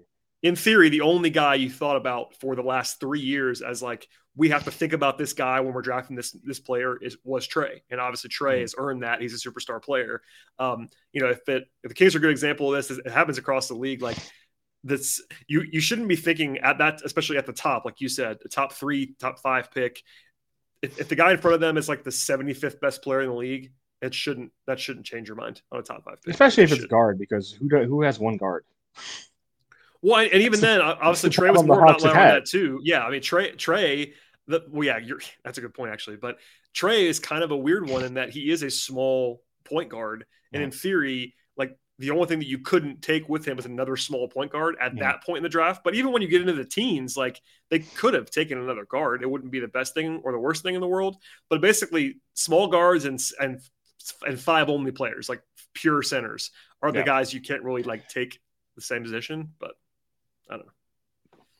[0.44, 4.06] In theory, the only guy you thought about for the last three years as like
[4.36, 7.48] we have to think about this guy when we're drafting this this player is was
[7.48, 8.60] Trae, and obviously Trae Mhm.
[8.60, 9.20] has earned that.
[9.22, 10.20] He's a superstar player.
[10.58, 13.10] Um, you know, if it if the Kings are a good example of this, it
[13.10, 14.02] happens across the league.
[14.02, 14.18] Like
[14.82, 18.36] this, you you shouldn't be thinking at that, especially at the top, like you said,
[18.42, 20.02] the top three, top five pick.
[20.82, 23.30] If, if the guy in front of them is like the 75th best player in
[23.30, 26.34] the league, it shouldn't that shouldn't change your mind on a top five pick.
[26.34, 26.90] Especially if It it's should.
[26.90, 28.64] guard, because who do, who has one guard?
[30.04, 32.78] Well, and even then, obviously Trae was more about level that too.
[32.82, 34.12] Yeah, I mean Trae, Trae,
[34.46, 36.16] the, well, yeah, you're that's a good point actually.
[36.16, 36.38] But
[36.74, 40.26] Trae is kind of a weird one in that he is a small point guard,
[40.52, 43.96] and in theory, like the only thing that you couldn't take with him is another
[43.96, 45.04] small point guard at Yeah.
[45.04, 45.82] that point in the draft.
[45.82, 47.40] But even when you get into the teens, like
[47.70, 49.22] they could have taken another guard.
[49.22, 51.16] It wouldn't be the best thing or the worst thing in the world.
[51.48, 53.58] But basically, small guards and and
[54.26, 55.40] and five only players, like
[55.72, 56.50] pure centers,
[56.82, 57.06] are the Yeah.
[57.06, 58.38] guys you can't really like take
[58.76, 59.54] the same position.
[59.58, 59.76] But
[60.50, 60.72] I don't know.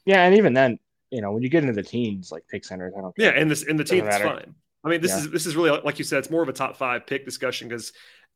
[0.04, 0.78] Yeah, and even then,
[1.10, 3.14] you know, when you get into the teens, like pick centers, I don't.
[3.16, 3.40] Yeah, care.
[3.40, 4.54] and this in the team it's fine.
[4.84, 5.18] I mean, this Yeah.
[5.18, 7.68] is this is really like you said, it's more of a top five pick discussion
[7.68, 7.92] because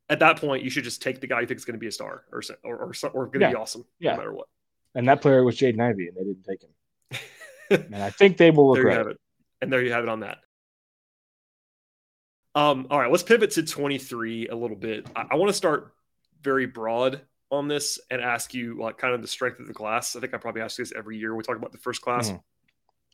[0.09, 1.89] at that point you should just take the guy you think is going to be
[1.89, 3.51] a star or or or, or going to Yeah.
[3.51, 4.13] be awesome Yeah.
[4.13, 4.47] no matter what.
[4.95, 6.71] and that player was Jaden Ivey, and they didn't take him.
[7.93, 9.19] And I think they will regret it,
[9.61, 10.39] and there you have it on that.
[12.55, 15.07] Um, all right, let's pivot to 23 a little bit.
[15.15, 15.93] I, I want to start
[16.43, 20.15] very broad on this and ask you like kind of the strength of the class.
[20.17, 22.03] I think I probably ask you this every year when we talk about the first
[22.03, 22.31] class.
[22.31, 22.43] Mhm.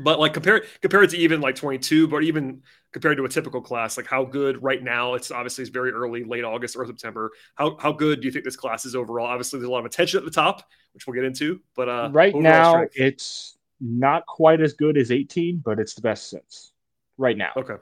[0.01, 3.97] But like compared compared to even like 22, but even compared to a typical class,
[3.97, 5.15] like how good right now?
[5.15, 7.31] It's obviously it's very early, late August or September.
[7.55, 9.27] How how good do you think this class is overall?
[9.27, 11.61] Obviously, there's a lot of attention at the top, which we'll get into.
[11.77, 12.95] But uh, right now, strength.
[12.97, 16.73] it's not quite as good as 18, but it's the best since
[17.17, 17.53] right now.
[17.57, 17.77] Okay,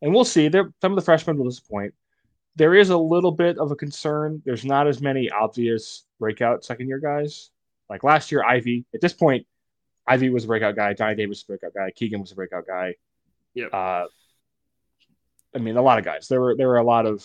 [0.00, 0.46] and we'll see.
[0.46, 1.92] There, some of the freshmen will disappoint.
[2.58, 4.42] There is a little bit of a concern.
[4.44, 7.50] There's not as many obvious breakout second year guys.
[7.88, 9.46] Like last year, Ivey, At this point,
[10.08, 10.92] Ivey was a breakout guy.
[10.92, 11.90] Johnny Davis was a breakout guy.
[11.92, 12.96] Keegan was a breakout guy.
[13.54, 13.66] Yeah.
[13.66, 14.06] Uh,
[15.54, 16.26] I mean, a lot of guys.
[16.26, 17.24] There were there were a lot of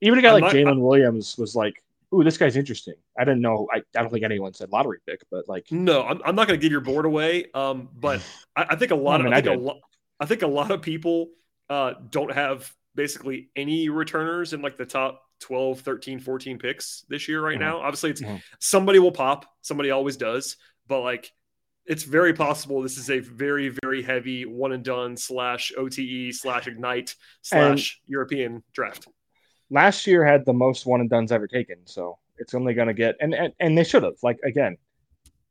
[0.00, 1.82] even a guy I'm like Jalen Williams was like,
[2.14, 3.68] "Ooh, this guy's interesting." I didn't know.
[3.72, 6.58] I, I don't think anyone said lottery pick, but like, no, I'm, I'm not going
[6.58, 7.46] to give your board away.
[7.54, 8.22] Um, but
[8.56, 9.80] I, I think a lot I mean, of I, think I, a lo-
[10.18, 11.28] I think a lot of people
[11.68, 17.28] uh don't have basically any returners in like the top 12, 13, 14 picks this
[17.28, 17.64] year right mm-hmm.
[17.64, 17.78] now.
[17.78, 18.36] Obviously, it's mm-hmm.
[18.58, 19.46] somebody will pop.
[19.62, 20.56] Somebody always does.
[20.88, 21.30] But like
[21.86, 26.66] it's very possible this is a very very heavy one and done slash OTE slash
[26.66, 29.06] ignite slash and European draft.
[29.70, 32.94] Last year had the most one and duns ever taken, so it's only going to
[32.94, 34.76] get and, and and they should have like again,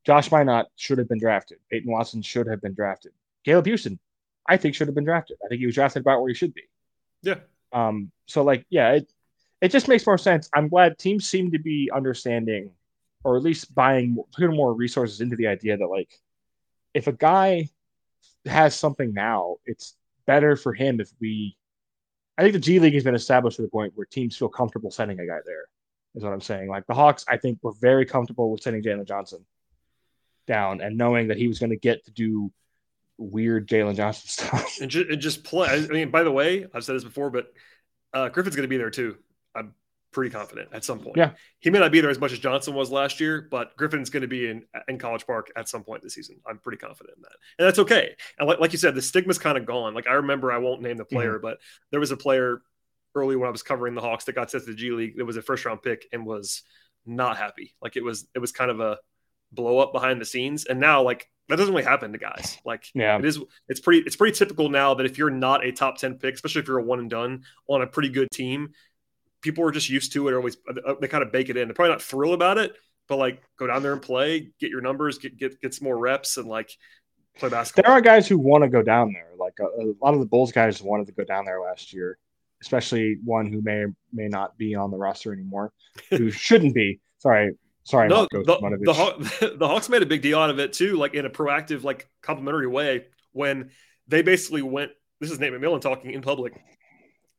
[0.05, 1.57] Josh Minott should have been drafted.
[1.71, 3.11] Peyton Watson should have been drafted.
[3.43, 3.99] Caleb Houstan,
[4.47, 5.37] I think should have been drafted.
[5.43, 6.63] I think he was drafted about where he should be.
[7.25, 7.39] Yeah.
[7.73, 8.11] Um.
[8.27, 9.11] So like yeah, it
[9.61, 10.49] it just makes more sense.
[10.53, 12.71] I'm glad teams seem to be understanding,
[13.23, 16.09] or at least buying putting more resources into the idea that like
[16.93, 17.69] if a guy
[18.45, 21.57] has something now, it's better for him if we.
[22.37, 24.91] I think the G League has been established to the point where teams feel comfortable
[24.91, 25.65] sending a guy there.
[26.15, 26.69] Is what I'm saying.
[26.69, 29.45] Like the Hawks, I think were very comfortable with sending Jalen Johnson
[30.47, 32.51] down and knowing that he was going to get to do
[33.17, 35.67] weird Jalen Johnson stuff and, ju- and, just play.
[35.69, 37.47] I mean, by the way, I've said this before, but
[38.13, 39.17] uh, Griffin's going to be there too.
[39.53, 39.73] I'm
[40.11, 41.17] pretty confident at some point.
[41.17, 41.31] Yeah.
[41.59, 44.21] He may not be there as much as Johnson was last year, but Griffin's going
[44.21, 46.37] to be in, in College Park at some point this season.
[46.47, 47.35] I'm pretty confident in that.
[47.59, 48.15] And that's okay.
[48.39, 49.93] And like, like you said, the stigma's kind of gone.
[49.93, 51.41] Like I remember, I won't name the player, mm-hmm.
[51.41, 51.59] but
[51.91, 52.61] there was a player
[53.13, 55.17] early when I was covering the Hawks that got sent to the G League.
[55.17, 56.63] That was a first round pick and was
[57.05, 57.73] not happy.
[57.81, 58.97] Like it was, it was kind of a
[59.51, 60.65] blow up behind the scenes.
[60.65, 62.57] And now like that doesn't really happen to guys.
[62.65, 63.17] Like yeah.
[63.17, 66.15] it is it's pretty it's pretty typical now that if you're not a top 10
[66.15, 68.69] pick, especially if you're a one and done on a pretty good team,
[69.41, 70.33] people are just used to it.
[70.33, 71.67] Or always uh, they kind of bake it in.
[71.67, 72.75] They're probably not thrilled about it,
[73.07, 75.97] but like go down there and play, get your numbers, get get get some more
[75.97, 76.71] reps, and like
[77.37, 77.89] play basketball.
[77.89, 79.29] There are guys who want to go down there.
[79.37, 81.93] Like a, uh, a, lot of the Bulls guys wanted to go down there last
[81.93, 82.17] year,
[82.61, 85.71] especially one who may may not be on the roster anymore,
[86.09, 86.99] who shouldn't be.
[87.19, 87.53] Sorry,
[87.85, 88.09] sorry.
[88.09, 89.17] No, the, the, Haw-
[89.57, 92.09] the Hawks made a big deal out of it too, like in a proactive, like
[92.21, 93.71] complimentary way when
[94.07, 94.91] they basically went.
[95.21, 96.53] This is Nate McMillan talking in public.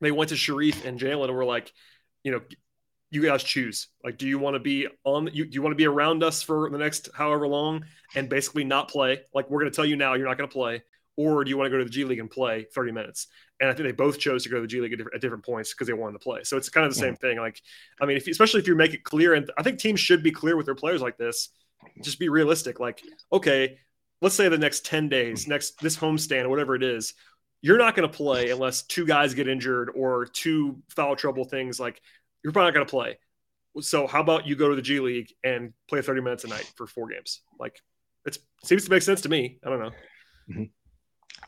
[0.00, 1.72] They went to Sharife and Jalen and were like,
[2.24, 2.40] you know,
[3.10, 3.88] you guys choose.
[4.02, 5.28] Like, do you want to be on?
[5.32, 8.64] You, do you want to be around us for the next however long and basically
[8.64, 9.20] not play?
[9.34, 10.82] Like, we're going to tell you now you're not going to play,
[11.16, 13.28] or do you want to go to the G League and play 30 minutes?
[13.60, 15.20] And I think they both chose to go to the G League at different, at
[15.20, 16.44] different points because they wanted to play.
[16.44, 17.38] So it's kind of the same thing.
[17.38, 17.60] Like,
[18.00, 20.30] I mean, if especially if you make it clear, and I think teams should be
[20.30, 21.50] clear with their players like this.
[22.02, 22.80] Just be realistic.
[22.80, 23.00] Like,
[23.32, 23.78] okay,
[24.20, 27.14] let's say the next 10 days, next this homestand, whatever it is,
[27.62, 31.80] you're not going to play unless two guys get injured or two foul trouble things.
[31.80, 32.00] Like
[32.42, 33.18] you're probably not going to play.
[33.80, 36.70] So how about you go to the G League and play 30 minutes a night
[36.76, 37.42] for four games?
[37.58, 37.80] Like
[38.24, 39.58] it seems to make sense to me.
[39.64, 39.90] I don't know.
[40.50, 40.62] Mm-hmm.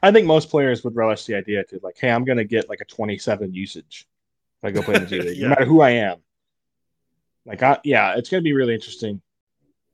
[0.03, 2.69] I think most players would relish the idea to like, hey, I'm going to get
[2.69, 4.07] like a 27 usage
[4.63, 5.45] if I go play in the G League, yeah.
[5.45, 6.19] no matter who I am.
[7.45, 9.21] Like, I, yeah, it's going to be really interesting.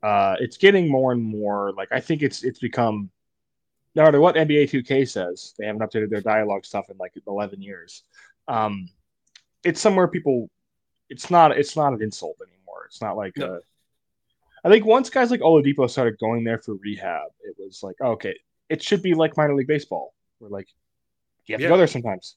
[0.03, 3.11] Uh, it's getting more and more like I think it's it's become
[3.95, 7.63] no matter what NBA 2K says, they haven't updated their dialogue stuff in like 11
[7.63, 8.03] years.
[8.49, 8.89] Um,
[9.63, 10.51] it's somewhere people,
[11.09, 12.85] it's not, it's not an insult anymore.
[12.87, 13.55] It's not like, no.
[13.55, 13.59] a,
[14.67, 18.37] I think once guys like Oladipo started going there for rehab, it was like, okay,
[18.69, 20.69] it should be like minor league baseball, where like
[21.47, 21.69] you have yeah.
[21.69, 22.37] to go there sometimes.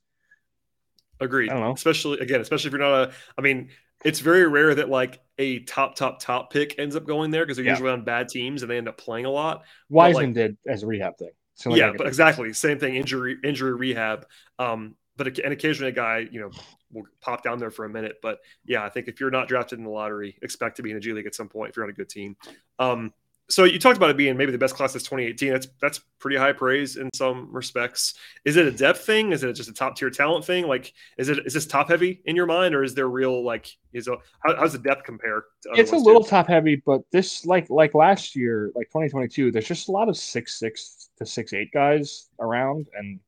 [1.19, 1.49] Agreed.
[1.49, 1.73] I don't know.
[1.73, 3.11] Especially again, especially if you're not a.
[3.37, 3.69] I mean,
[4.03, 7.57] it's very rare that like a top, top, top pick ends up going there because
[7.57, 7.71] they're yeah.
[7.71, 9.63] usually on bad teams and they end up playing a lot.
[9.89, 11.31] Wiseman like, did as a rehab thing.
[11.55, 12.95] So yeah, but exactly same thing.
[12.95, 14.27] Injury, injury rehab.
[14.59, 16.51] Um, but and occasionally a guy, you know,
[16.91, 18.17] will pop down there for a minute.
[18.21, 20.97] But yeah, I think if you're not drafted in the lottery, expect to be in
[20.97, 22.37] the G League at some point if you're on a good team.
[22.77, 23.11] Um,
[23.49, 25.53] so you talked about it being maybe the best class since 2018.
[25.53, 28.15] That's that's pretty high praise in some respects.
[28.43, 29.31] Is it a depth thing?
[29.31, 30.67] Is it just a top tier talent thing?
[30.67, 33.73] Like, is it is this top heavy in your mind, or is there real like
[33.93, 35.45] is a how, does the depth compare?
[35.65, 36.29] it's a little too?
[36.29, 40.17] top heavy, but this like like last year, like 2022, there's just a lot of
[40.17, 43.19] six six to six eight guys around, and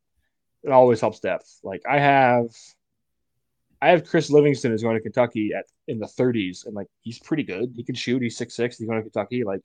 [0.63, 1.59] it always helps depth.
[1.63, 2.47] Like I have.
[3.81, 7.17] I have Chris Livingston is going to Kentucky at in the 30s, and like he's
[7.17, 7.71] pretty good.
[7.77, 8.21] He can shoot.
[8.21, 8.77] He's six six.
[8.77, 9.45] He's going to Kentucky.
[9.45, 9.61] Like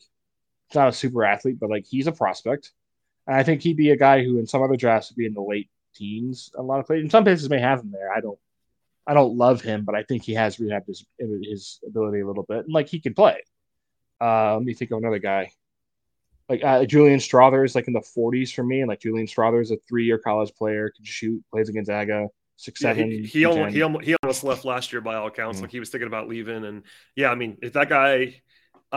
[0.75, 2.73] not a super athlete, but like he's a prospect.
[3.27, 5.35] And I think he'd be a guy who, in some other drafts, would be in
[5.35, 6.51] the late teens.
[6.57, 8.13] A lot of places, in some places, may have him there.
[8.13, 8.39] I don't,
[9.07, 12.45] I don't love him, but I think he has rehabbed his his ability a little
[12.45, 13.39] bit, and like he can play.
[14.21, 15.51] Uh, let me think of another guy.
[16.49, 19.63] Like uh, Julian Strawther is like in the 40s for me, and like Julian Strawther
[19.63, 23.11] is a three-year college player, can shoot, plays against Gonzaga, six Yeah, seven.
[23.11, 25.59] he, he, almost, he, almost, he almost left last year by all accounts.
[25.59, 25.63] Mhm.
[25.63, 26.83] Like he was thinking about leaving, and
[27.17, 28.43] yeah, I mean, if that guy,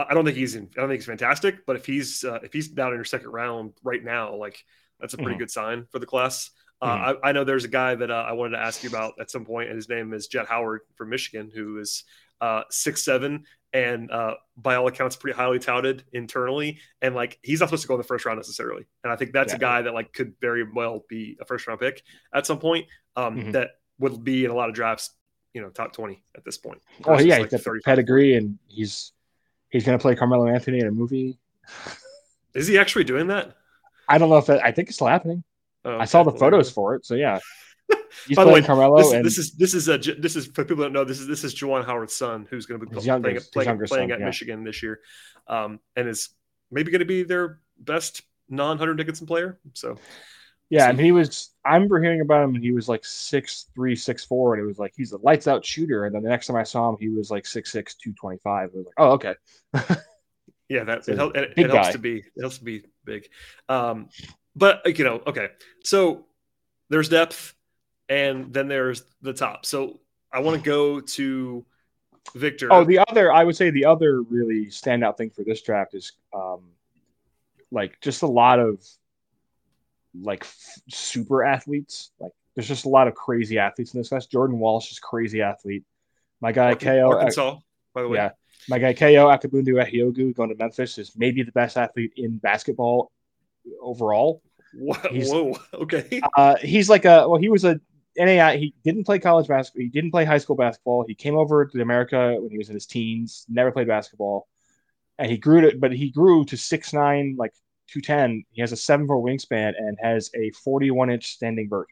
[0.08, 2.52] I don't think he's, in, I don't think he's fantastic, but if he's, uh, if
[2.52, 4.64] he's down in your second round right now, like
[5.00, 5.38] that's a pretty Mhm.
[5.40, 6.50] good sign for the class.
[6.80, 9.14] Uh, I, I know there's a guy that uh, I wanted to ask you about
[9.20, 12.04] at some point, and his name is Jett Howard from Michigan, who is
[12.40, 16.78] uh, six seven and uh, by all accounts pretty highly touted internally.
[17.02, 18.86] And like he's not supposed to go in the first round necessarily.
[19.02, 21.80] And I think that's a guy that like could very well be a first round
[21.80, 22.86] pick at some point.
[23.16, 23.52] Um, Mhm.
[23.52, 25.10] That would be in a lot of drafts,
[25.52, 26.80] you know, top twenty at this point.
[27.04, 29.12] Oh yeah, like, he's got the pedigree, and he's
[29.70, 31.38] he's gonna play Carmelo Anthony in a movie.
[32.54, 33.56] Is he actually doing that?
[34.08, 35.44] I don't know if that, I think it's still happening.
[35.84, 37.38] Oh, I saw the photos for it, so yeah.
[38.26, 40.64] He's By the way, Carmelo, This, and this is this is a this is for
[40.64, 42.92] people that don't know this is this is Juwan Howard's son who's going to be
[42.92, 44.26] playing, youngest- his playing, playing son, at yeah.
[44.26, 45.00] Michigan this year,
[45.46, 46.30] um, and is
[46.70, 49.58] maybe going to be their best non Hunter Dickinson player.
[49.74, 49.98] So
[50.70, 51.50] yeah, and he was.
[51.64, 54.66] I remember hearing about him, and he was like six three, six four, and it
[54.66, 56.04] was like he's a lights out shooter.
[56.04, 58.38] And then the next time I saw him, he was like six six, two twenty
[58.38, 58.70] five.
[58.74, 59.34] I was like, oh okay.
[60.68, 63.28] Yeah, that So, it, it, it helps to be it helps to be big.
[63.68, 64.10] Um,
[64.54, 65.48] but you know, okay.
[65.82, 66.26] So
[66.90, 67.54] there's depth,
[68.08, 69.64] and then there's the top.
[69.64, 70.00] So
[70.32, 71.64] I want to go to
[72.34, 72.70] Victor.
[72.70, 76.12] Oh, the other, I would say the other really standout thing for this draft is
[76.34, 76.60] um,
[77.70, 78.84] like just a lot of
[80.22, 82.10] like f- super athletes.
[82.18, 84.26] Like there's just a lot of crazy athletes in this class.
[84.26, 85.84] Jordan Walsh is a crazy athlete.
[86.40, 87.58] My guy Ko, Arkansas,
[87.94, 88.18] by the way.
[88.18, 88.30] yeah,
[88.68, 93.10] my guy Ko Akabundu Ahiogu going to Memphis is maybe the best athlete in basketball
[93.80, 94.42] overall.
[94.74, 96.20] Whoa, whoa, okay.
[96.36, 97.80] Uh, he's like a well, he was a
[98.16, 98.56] NAI.
[98.56, 99.82] He didn't play college basketball.
[99.82, 101.04] He didn't play high school basketball.
[101.06, 103.46] He came over to America when he was in his teens.
[103.48, 104.48] Never played basketball,
[105.18, 107.54] and he grew to, but he grew to six nine, like
[107.88, 108.44] two ten.
[108.52, 111.88] He has a seven four wingspan and has a forty one inch standing vert.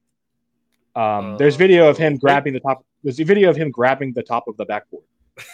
[0.94, 2.84] Um, there's video of him grabbing the top.
[3.02, 5.04] There's a video of him grabbing the top of the backboard.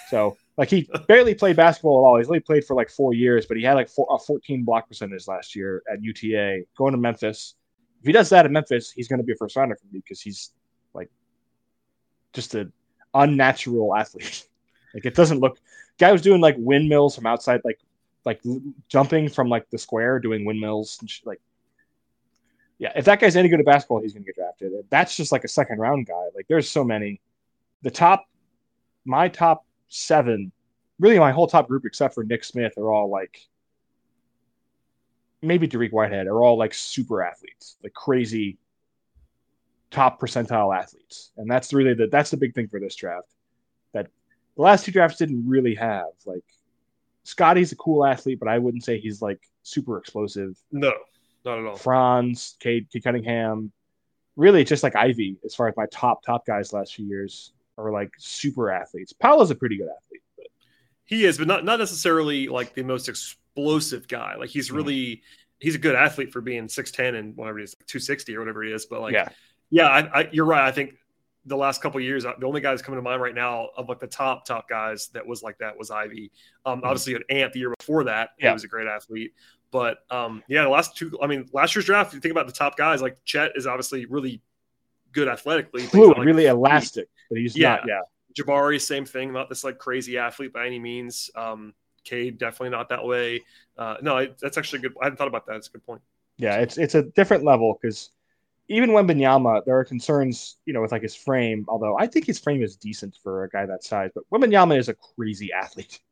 [0.09, 2.19] So like he barely played basketball at all.
[2.19, 4.89] He's only played for like four years, but he had like four, a 14 block
[4.89, 6.63] percentage last year at UTA.
[6.77, 7.55] Going to Memphis,
[8.01, 10.01] if he does that at Memphis, he's going to be a first rounder for me
[10.01, 10.53] because he's
[10.95, 11.11] like
[12.33, 12.73] just an
[13.15, 14.47] unnatural athlete.
[14.95, 15.59] like it doesn't look.
[15.99, 17.79] Guy was doing like windmills from outside, like
[18.25, 18.41] like
[18.89, 21.41] jumping from like the square, doing windmills and sh- like.
[22.79, 24.73] Yeah, if that guy's any good at basketball, he's going to get drafted.
[24.91, 26.25] That's just like a second round guy.
[26.35, 27.21] Like there's so many.
[27.83, 28.27] The top,
[29.05, 30.51] my top seven,
[30.99, 33.39] really my whole top group except for Nick Smith are all like
[35.43, 38.59] maybe Dariq Whitehead are all like super athletes, like crazy
[39.91, 41.33] top percentile athletes.
[41.37, 43.29] And that's really the that's the big thing for this draft.
[43.93, 44.09] That
[44.57, 46.07] the last two drafts didn't really have.
[46.25, 46.45] Like
[47.25, 50.57] Scotty's a cool athlete, but I wouldn't say he's like super explosive.
[50.71, 50.93] No,
[51.45, 51.77] not at all.
[51.77, 53.73] Franz, Kate, Cade Cunningham,
[54.37, 57.91] really just like Ivey, as far as my top top guys last few years are
[57.93, 59.13] like super athletes.
[59.13, 60.47] Paolo's a pretty good athlete, but
[61.05, 64.35] He is, but not not necessarily like the most explosive guy.
[64.37, 64.53] Like Mm.
[64.53, 65.23] he's really
[65.61, 68.41] he's a good athlete for being six ten and whatever it is, two sixty or
[68.41, 68.87] whatever he is.
[68.87, 69.29] But like, yeah,
[69.71, 70.67] yeah, I, I, you're right.
[70.67, 70.95] I think
[71.47, 73.89] the last couple of years, uh, the only guys coming to mind right now of
[73.89, 76.31] like the top top guys that was like that was Ivey.
[76.65, 76.85] Um, Mhm.
[76.85, 78.53] obviously an Ant the year before that, he Yeah.
[78.53, 79.35] was a great athlete.
[79.73, 81.19] But um, yeah, the last two.
[81.21, 82.11] I mean, last year's draft.
[82.11, 84.41] If you think about the top guys, like Chet is obviously really
[85.13, 85.83] good athletically.
[85.83, 87.77] fluid, like, really elastic, but he's Yeah.
[87.77, 87.89] not.
[87.89, 88.01] Yeah,
[88.39, 91.31] Jabari, same thing, not this like crazy athlete by any means.
[91.35, 91.75] Um,
[92.05, 93.45] Cade, definitely not that way.
[93.77, 94.95] Uh, no, I, that's actually good.
[95.01, 95.57] I hadn't thought about that.
[95.57, 96.03] It's a good point.
[96.39, 98.11] yeah, it's it's a different level because
[98.73, 101.65] even Wembanyama, there are concerns, you know, with like his frame.
[101.69, 104.89] Although I think his frame is decent for a guy that size, but Wembanyama is
[104.89, 106.01] a crazy athlete.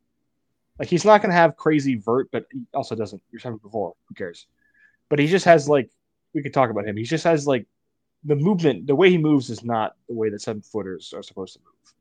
[0.79, 3.21] Like he's not going to have crazy vert, but he also doesn't.
[3.31, 3.93] You're talking before.
[4.09, 4.47] Who cares?
[5.11, 5.91] But he just has like
[6.33, 6.97] we could talk about him.
[6.97, 7.67] He just has like
[8.25, 8.87] the movement.
[8.87, 11.95] The way he moves is not the way that seven footers are supposed to move.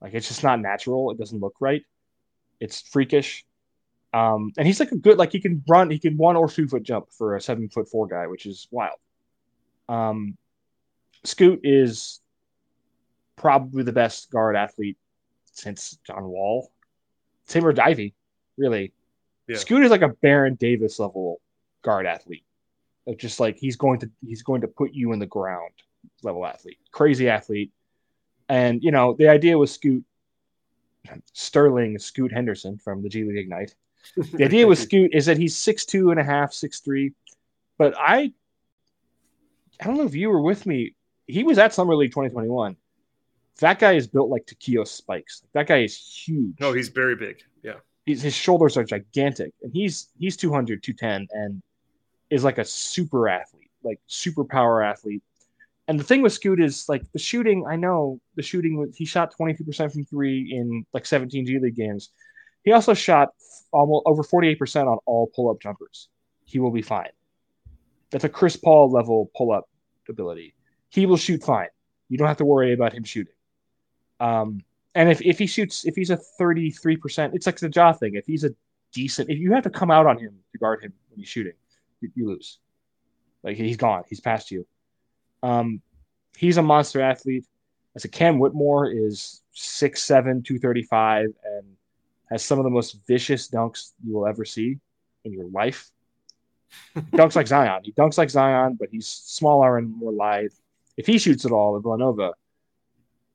[0.00, 1.10] Like it's just not natural.
[1.10, 1.82] It doesn't look right.
[2.60, 3.44] It's freakish.
[4.12, 6.66] Um, and he's like a good, like he can run, he can one or two
[6.66, 8.98] foot jump for a seven foot four guy, which is wild.
[9.90, 10.36] Um,
[11.24, 12.20] Scoot is
[13.36, 14.96] probably the best guard athlete
[15.52, 16.70] since John Wall.
[17.46, 18.14] Same with Ivey,
[18.56, 18.92] really.
[19.48, 19.56] Yeah.
[19.56, 21.40] Scoot is like a Baron Davis level
[21.82, 22.44] guard athlete.
[23.16, 25.72] Just like he's going to he's going to put you in the ground
[26.22, 27.72] level athlete, crazy athlete.
[28.48, 30.04] And you know the idea was Scoot
[31.32, 33.74] Sterling Scoot Henderson from the G League Ignite.
[34.32, 37.12] The idea with Scoot is that he's six two and a half, six three,
[37.78, 38.32] but I,
[39.80, 40.94] I don't know if you were with me.
[41.26, 42.76] He was at Summer League 2021.
[43.60, 45.42] That guy is built like Takeo Spikes.
[45.52, 46.58] That guy is huge.
[46.60, 47.42] No, he's very big.
[47.62, 47.74] Yeah.
[48.06, 51.62] He's, his shoulders are gigantic, and he's he's 200, 210, and
[52.30, 55.22] is like a super athlete, like super power athlete.
[55.88, 57.66] And the thing with Scoot is like the shooting.
[57.68, 58.92] I know the shooting.
[58.94, 62.10] He shot 22% from three in like 17 G League games.
[62.62, 63.30] He also shot
[63.72, 66.08] almost over 48% on all pull up jumpers.
[66.44, 67.10] He will be fine.
[68.10, 69.68] That's a Chris Paul level pull up
[70.10, 70.54] ability.
[70.88, 71.68] He will shoot fine.
[72.08, 73.34] You don't have to worry about him shooting.
[74.18, 74.62] Um,
[74.94, 78.14] and if, if he shoots, if he's a 33%, it's like the jaw thing.
[78.14, 78.50] If he's a
[78.92, 81.52] decent, if you have to come out on him to guard him when he's shooting,
[82.00, 82.58] you, you lose.
[83.42, 84.02] Like he's gone.
[84.08, 84.66] He's past you.
[85.42, 85.80] Um,
[86.36, 87.46] he's a monster athlete.
[87.96, 91.66] As a Cam Whitmore is 6'7, 235, and
[92.30, 94.78] has some of the most vicious dunks you will ever see
[95.24, 95.90] in your life.
[96.96, 97.82] Dunks like Zion.
[97.84, 100.52] He dunks like Zion, but he's smaller and more lithe.
[100.96, 102.34] If he shoots at all at Villanova,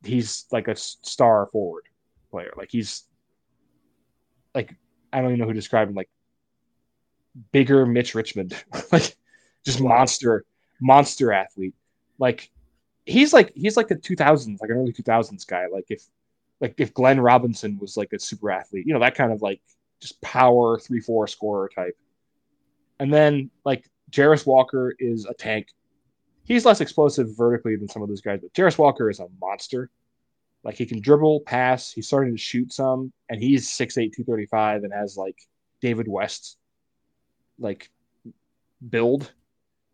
[0.04, 1.86] he's like a star forward
[2.32, 2.54] player.
[2.58, 3.04] Like he's
[4.54, 4.76] like
[5.12, 5.96] I don't even know who to describe him.
[5.96, 6.10] Like
[7.52, 8.56] bigger Mitch Richmond,
[8.92, 9.16] like
[9.66, 9.98] just wow.
[9.98, 10.46] monster,
[10.80, 11.76] monster athlete.
[12.20, 12.50] Like
[13.06, 15.68] he's like he's like a 2000s, like an early 2000s guy.
[15.72, 16.04] Like if
[16.62, 19.62] like if Glenn Robinson was like a super athlete, you know, that kind of like
[20.02, 21.98] just power three four scorer type.
[23.00, 25.68] And then like Jarace Walker is a tank.
[26.44, 29.90] He's less explosive vertically than some of those guys, but Jarace Walker is a monster.
[30.64, 31.92] Like he can dribble, pass.
[31.92, 35.38] He's starting to shoot some, and he's 6'8", 235 and has like
[35.82, 36.58] David West
[37.60, 37.90] like
[38.88, 39.32] build,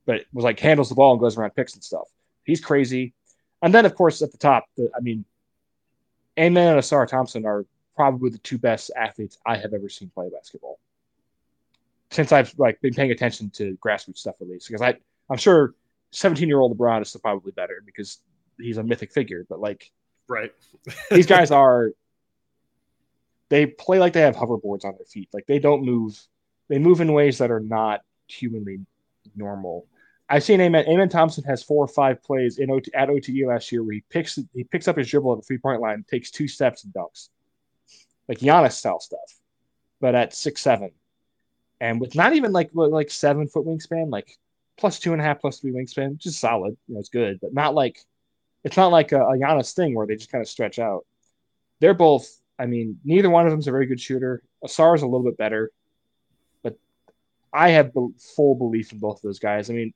[0.05, 2.07] but was like handles the ball and goes around picks and stuff.
[2.45, 3.13] He's crazy.
[3.61, 5.25] And then of course at the top, the, I mean,
[6.39, 10.29] Amen and Ausar Thompson are probably the two best athletes I have ever seen play
[10.29, 10.79] basketball
[12.11, 14.67] since I've like been paying attention to grassroots stuff at least.
[14.67, 14.95] Because I,
[15.29, 15.73] I'm sure
[16.11, 18.19] 17 year old LeBron is probably better because
[18.59, 19.45] he's a mythic figure.
[19.49, 19.89] But like,
[20.27, 20.51] right,
[21.11, 21.91] these guys are.
[23.49, 25.27] They play like they have hoverboards on their feet.
[25.33, 26.17] Like they don't move.
[26.69, 28.79] They move in ways that are not humanly
[29.35, 29.87] normal.
[30.29, 30.85] I've seen Amen.
[30.87, 34.03] Amen Thompson has four or five plays in OT, at OTE last year where he
[34.09, 36.93] picks he picks up his dribble at the three point line, takes two steps and
[36.93, 37.27] dunks,
[38.29, 39.19] like Giannis style stuff,
[39.99, 40.91] but at six seven,
[41.81, 44.37] and with not even like like seven foot wingspan, like
[44.77, 46.77] plus two and a half, plus three wingspan, which is solid.
[46.87, 47.99] You know, it's good, but not like
[48.63, 51.05] it's not like a, a Giannis thing where they just kind of stretch out.
[51.79, 52.29] They're both.
[52.59, 54.43] I mean, neither one of them is a very good shooter.
[54.63, 55.71] Ausar is a little bit better,
[56.61, 56.77] but
[57.51, 57.91] I have
[58.35, 59.71] full belief in both of those guys.
[59.71, 59.91] I mean,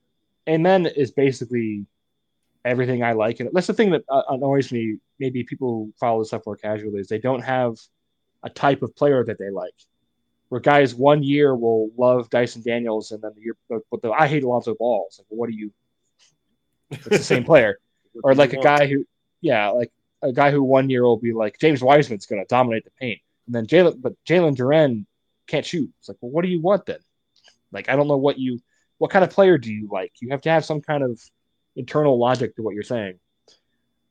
[0.50, 1.86] Amen is basically
[2.66, 4.98] everything I like, and that's the thing that uh, annoys me.
[5.20, 7.76] Maybe people follow this up more casually is they don't have
[8.42, 9.76] a type of player that they like.
[10.50, 14.12] Where guys one year will love Dyson Daniels, and then the year, but, but the,
[14.12, 15.06] I hate Alonzo Ball.
[15.08, 15.72] It's like, well, what do you?
[16.92, 17.80] It's the same player,
[18.24, 19.06] or like a guy who,
[19.42, 19.92] yeah, like
[20.22, 23.22] a guy who one year will be like James Wiseman's going to dominate the paint,
[23.48, 25.06] and then Jalen, but Jalen Duren
[25.48, 25.90] can't shoot.
[26.00, 27.00] It's like, well, what do you want then?
[27.72, 28.60] Like, I don't know what you
[28.98, 30.14] what kind of player do you like?
[30.22, 31.20] You have to have some kind of
[31.76, 33.20] internal logic to what you're saying.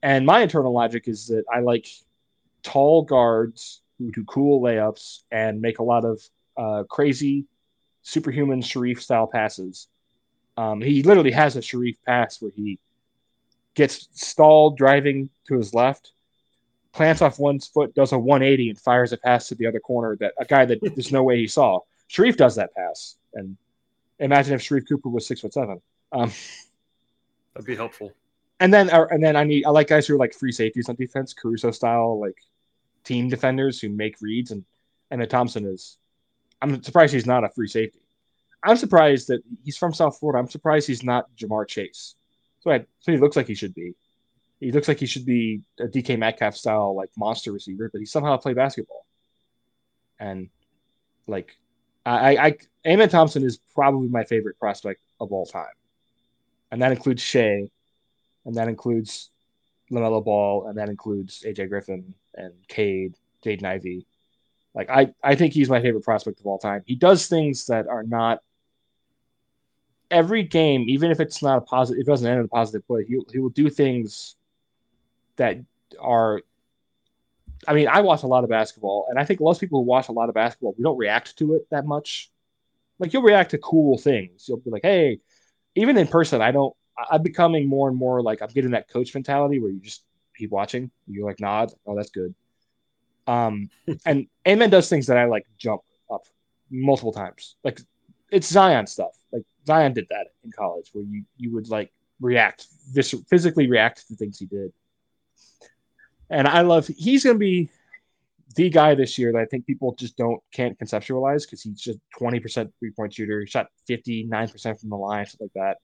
[0.03, 1.87] And my internal logic is that I like
[2.63, 6.23] tall guards who do cool layups and make a lot of
[6.57, 7.47] uh, crazy,
[8.03, 9.89] superhuman Sharife style passes.
[10.57, 12.79] Um, he literally has a Sharife pass where he
[13.75, 16.13] gets stalled driving to his left,
[16.93, 20.17] plants off one foot, does a 180, and fires a pass to the other corner
[20.17, 21.81] that a guy that there's no way he saw.
[22.09, 23.57] Sharife does that pass, and
[24.19, 25.81] Imagine if Sharife Cooper was six foot seven.
[26.13, 26.31] Um,
[27.55, 28.13] That'd be helpful.
[28.61, 30.89] And then, uh, and then I need I like guys who are like free safeties
[30.89, 32.37] on defense, Caruso style, like
[33.05, 34.51] team defenders who make reads.
[34.51, 34.65] And
[35.11, 35.99] and Thompson is.
[36.61, 38.01] I'm surprised he's not a free safety.
[38.63, 40.39] I'm surprised that he's from South Florida.
[40.39, 42.15] I'm surprised he's not Ja'Marr Chase.
[42.61, 43.93] So, I, so he looks like he should be.
[44.61, 48.07] He looks like he should be a DK Metcalf style like monster receiver, but he
[48.07, 49.05] somehow play basketball.
[50.19, 50.49] And
[51.27, 51.55] like
[52.07, 55.67] I, I Amen Thompson is probably my favorite prospect of all time,
[56.71, 57.69] and that includes Shai,
[58.45, 59.31] and that includes
[59.95, 64.07] LaMelo Ball, and that includes AJ Griffin and Cade, Jaden Ivey.
[64.75, 66.83] Like I, I think he's my favorite prospect of all time.
[66.87, 68.41] He does things that are not
[70.11, 73.05] every game, even if it's not a positive, it doesn't end in a positive play.
[73.05, 74.37] He he will do things
[75.37, 75.59] that
[76.01, 76.41] are
[77.67, 80.09] I mean, I watch a lot of basketball, and I think most people who watch
[80.09, 82.31] a lot of basketball, we don't react to it that much.
[82.99, 84.47] Like you'll react to cool things.
[84.49, 85.21] You'll be like, "Hey,"
[85.75, 86.75] even in person, I don't.
[87.11, 90.05] I'm becoming more and more like I'm getting that coach mentality where you just
[90.37, 90.91] keep watching.
[91.07, 91.73] You like nod.
[91.87, 92.35] Oh, that's good.
[93.27, 93.71] Um,
[94.07, 96.27] and Amen does things that I like jump up
[96.71, 97.57] multiple times.
[97.65, 97.81] Like
[98.31, 99.13] it's Zion stuff.
[99.33, 104.07] Like Zion did that in college, where you you would like react, vis- physically react
[104.09, 104.73] to things he did.
[106.31, 107.69] And I love he's going to be
[108.57, 111.99] the guy this year that I think people just don't can't conceptualize because he's just
[112.19, 113.41] 20% three point shooter.
[113.41, 115.79] He shot 59% from the line, something like that.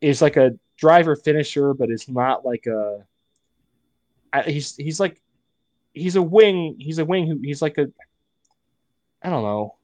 [0.00, 3.04] Is like a driver finisher, but it's not like a.
[4.44, 5.20] He's he's like,
[5.92, 6.76] he's a wing.
[6.78, 7.88] He's a wing who he's like a.
[9.22, 9.76] I don't know.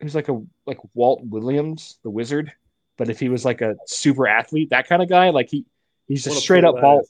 [0.00, 2.52] He's like a like Walt Williams, the wizard,
[2.96, 5.64] but if he was like a super athlete, that kind of guy, like he
[6.06, 7.02] he's a straight up ball,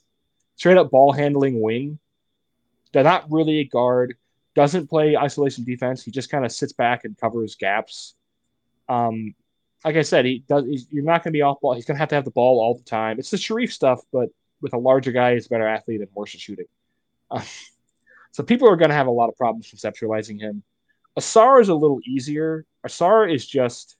[0.55, 1.99] straight up ball handling wing
[2.91, 4.15] they're not really a guard.
[4.55, 6.03] Doesn't play isolation defense.
[6.03, 8.15] He just kind of sits back and covers gaps.
[8.87, 9.35] Um,
[9.85, 10.87] like I said, he does.
[10.89, 11.73] you're not going to be off ball.
[11.73, 13.19] He's going to have to have the ball all the time.
[13.19, 14.29] It's the Sharife stuff, but
[14.61, 16.65] with a larger guy, he's a better athlete and worse at shooting.
[17.31, 17.43] Uh,
[18.31, 20.63] so people are going to have a lot of problems conceptualizing him.
[21.17, 22.65] Ausar is a little easier.
[22.85, 23.97] Ausar is just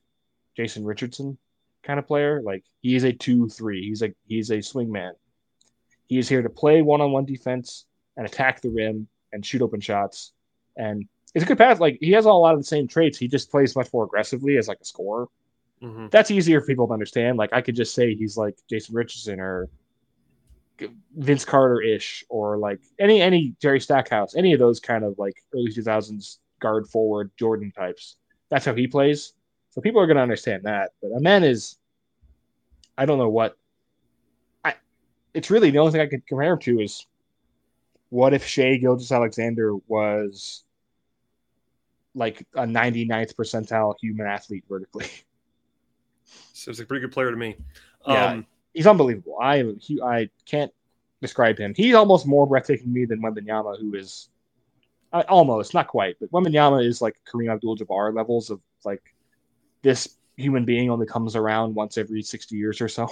[0.56, 1.38] Jason Richardson
[1.82, 2.42] kind of player.
[2.42, 3.88] Like he is a two three.
[3.88, 5.12] He's a he's a swing man.
[6.06, 9.62] He is here to play one on one defense and attack the rim and shoot
[9.62, 10.32] open shots.
[10.76, 11.78] And it's a good pass.
[11.78, 13.18] Like he has a lot of the same traits.
[13.18, 15.26] He just plays much more aggressively as like a scorer.
[15.82, 16.08] Mm-hmm.
[16.10, 17.38] That's easier for people to understand.
[17.38, 19.68] Like I could just say he's like Jason Richardson or
[21.16, 25.34] Vince Carter ish, or like any any Jerry Stackhouse, any of those kind of like
[25.54, 28.16] early two thousands guard forward Jordan types.
[28.50, 29.34] That's how he plays.
[29.70, 30.90] So people are going to understand that.
[31.00, 31.78] But Amen is,
[32.98, 33.56] I don't know what.
[34.64, 34.74] I,
[35.32, 37.06] it's really the only thing I could compare him to is
[38.10, 40.64] what if Shai Gilgeous-Alexander was
[42.14, 45.06] like a 99th percentile human athlete vertically?
[46.52, 47.56] Seems like a pretty good player to me.
[48.06, 49.36] Yeah, um, he's unbelievable.
[49.40, 50.72] I he, I can't
[51.20, 51.74] describe him.
[51.76, 54.28] He's almost more breathtaking to me than Wembanyama, who is
[55.12, 59.02] uh, almost not quite, but Wembanyama is like Kareem Abdul-Jabbar levels of like
[59.82, 63.08] this human being only comes around once every 60 years or so.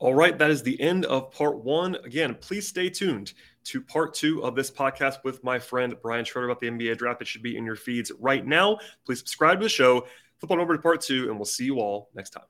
[0.00, 1.96] All right, that is the end of part one.
[2.04, 3.32] Again, please stay tuned
[3.68, 7.22] to part two of this podcast with my friend Brian Schroeder about the NBA draft.
[7.22, 8.78] It should be in your feeds right now.
[9.04, 10.06] Please subscribe to the show,
[10.38, 12.44] flip on over to part two, and we'll see you all next time.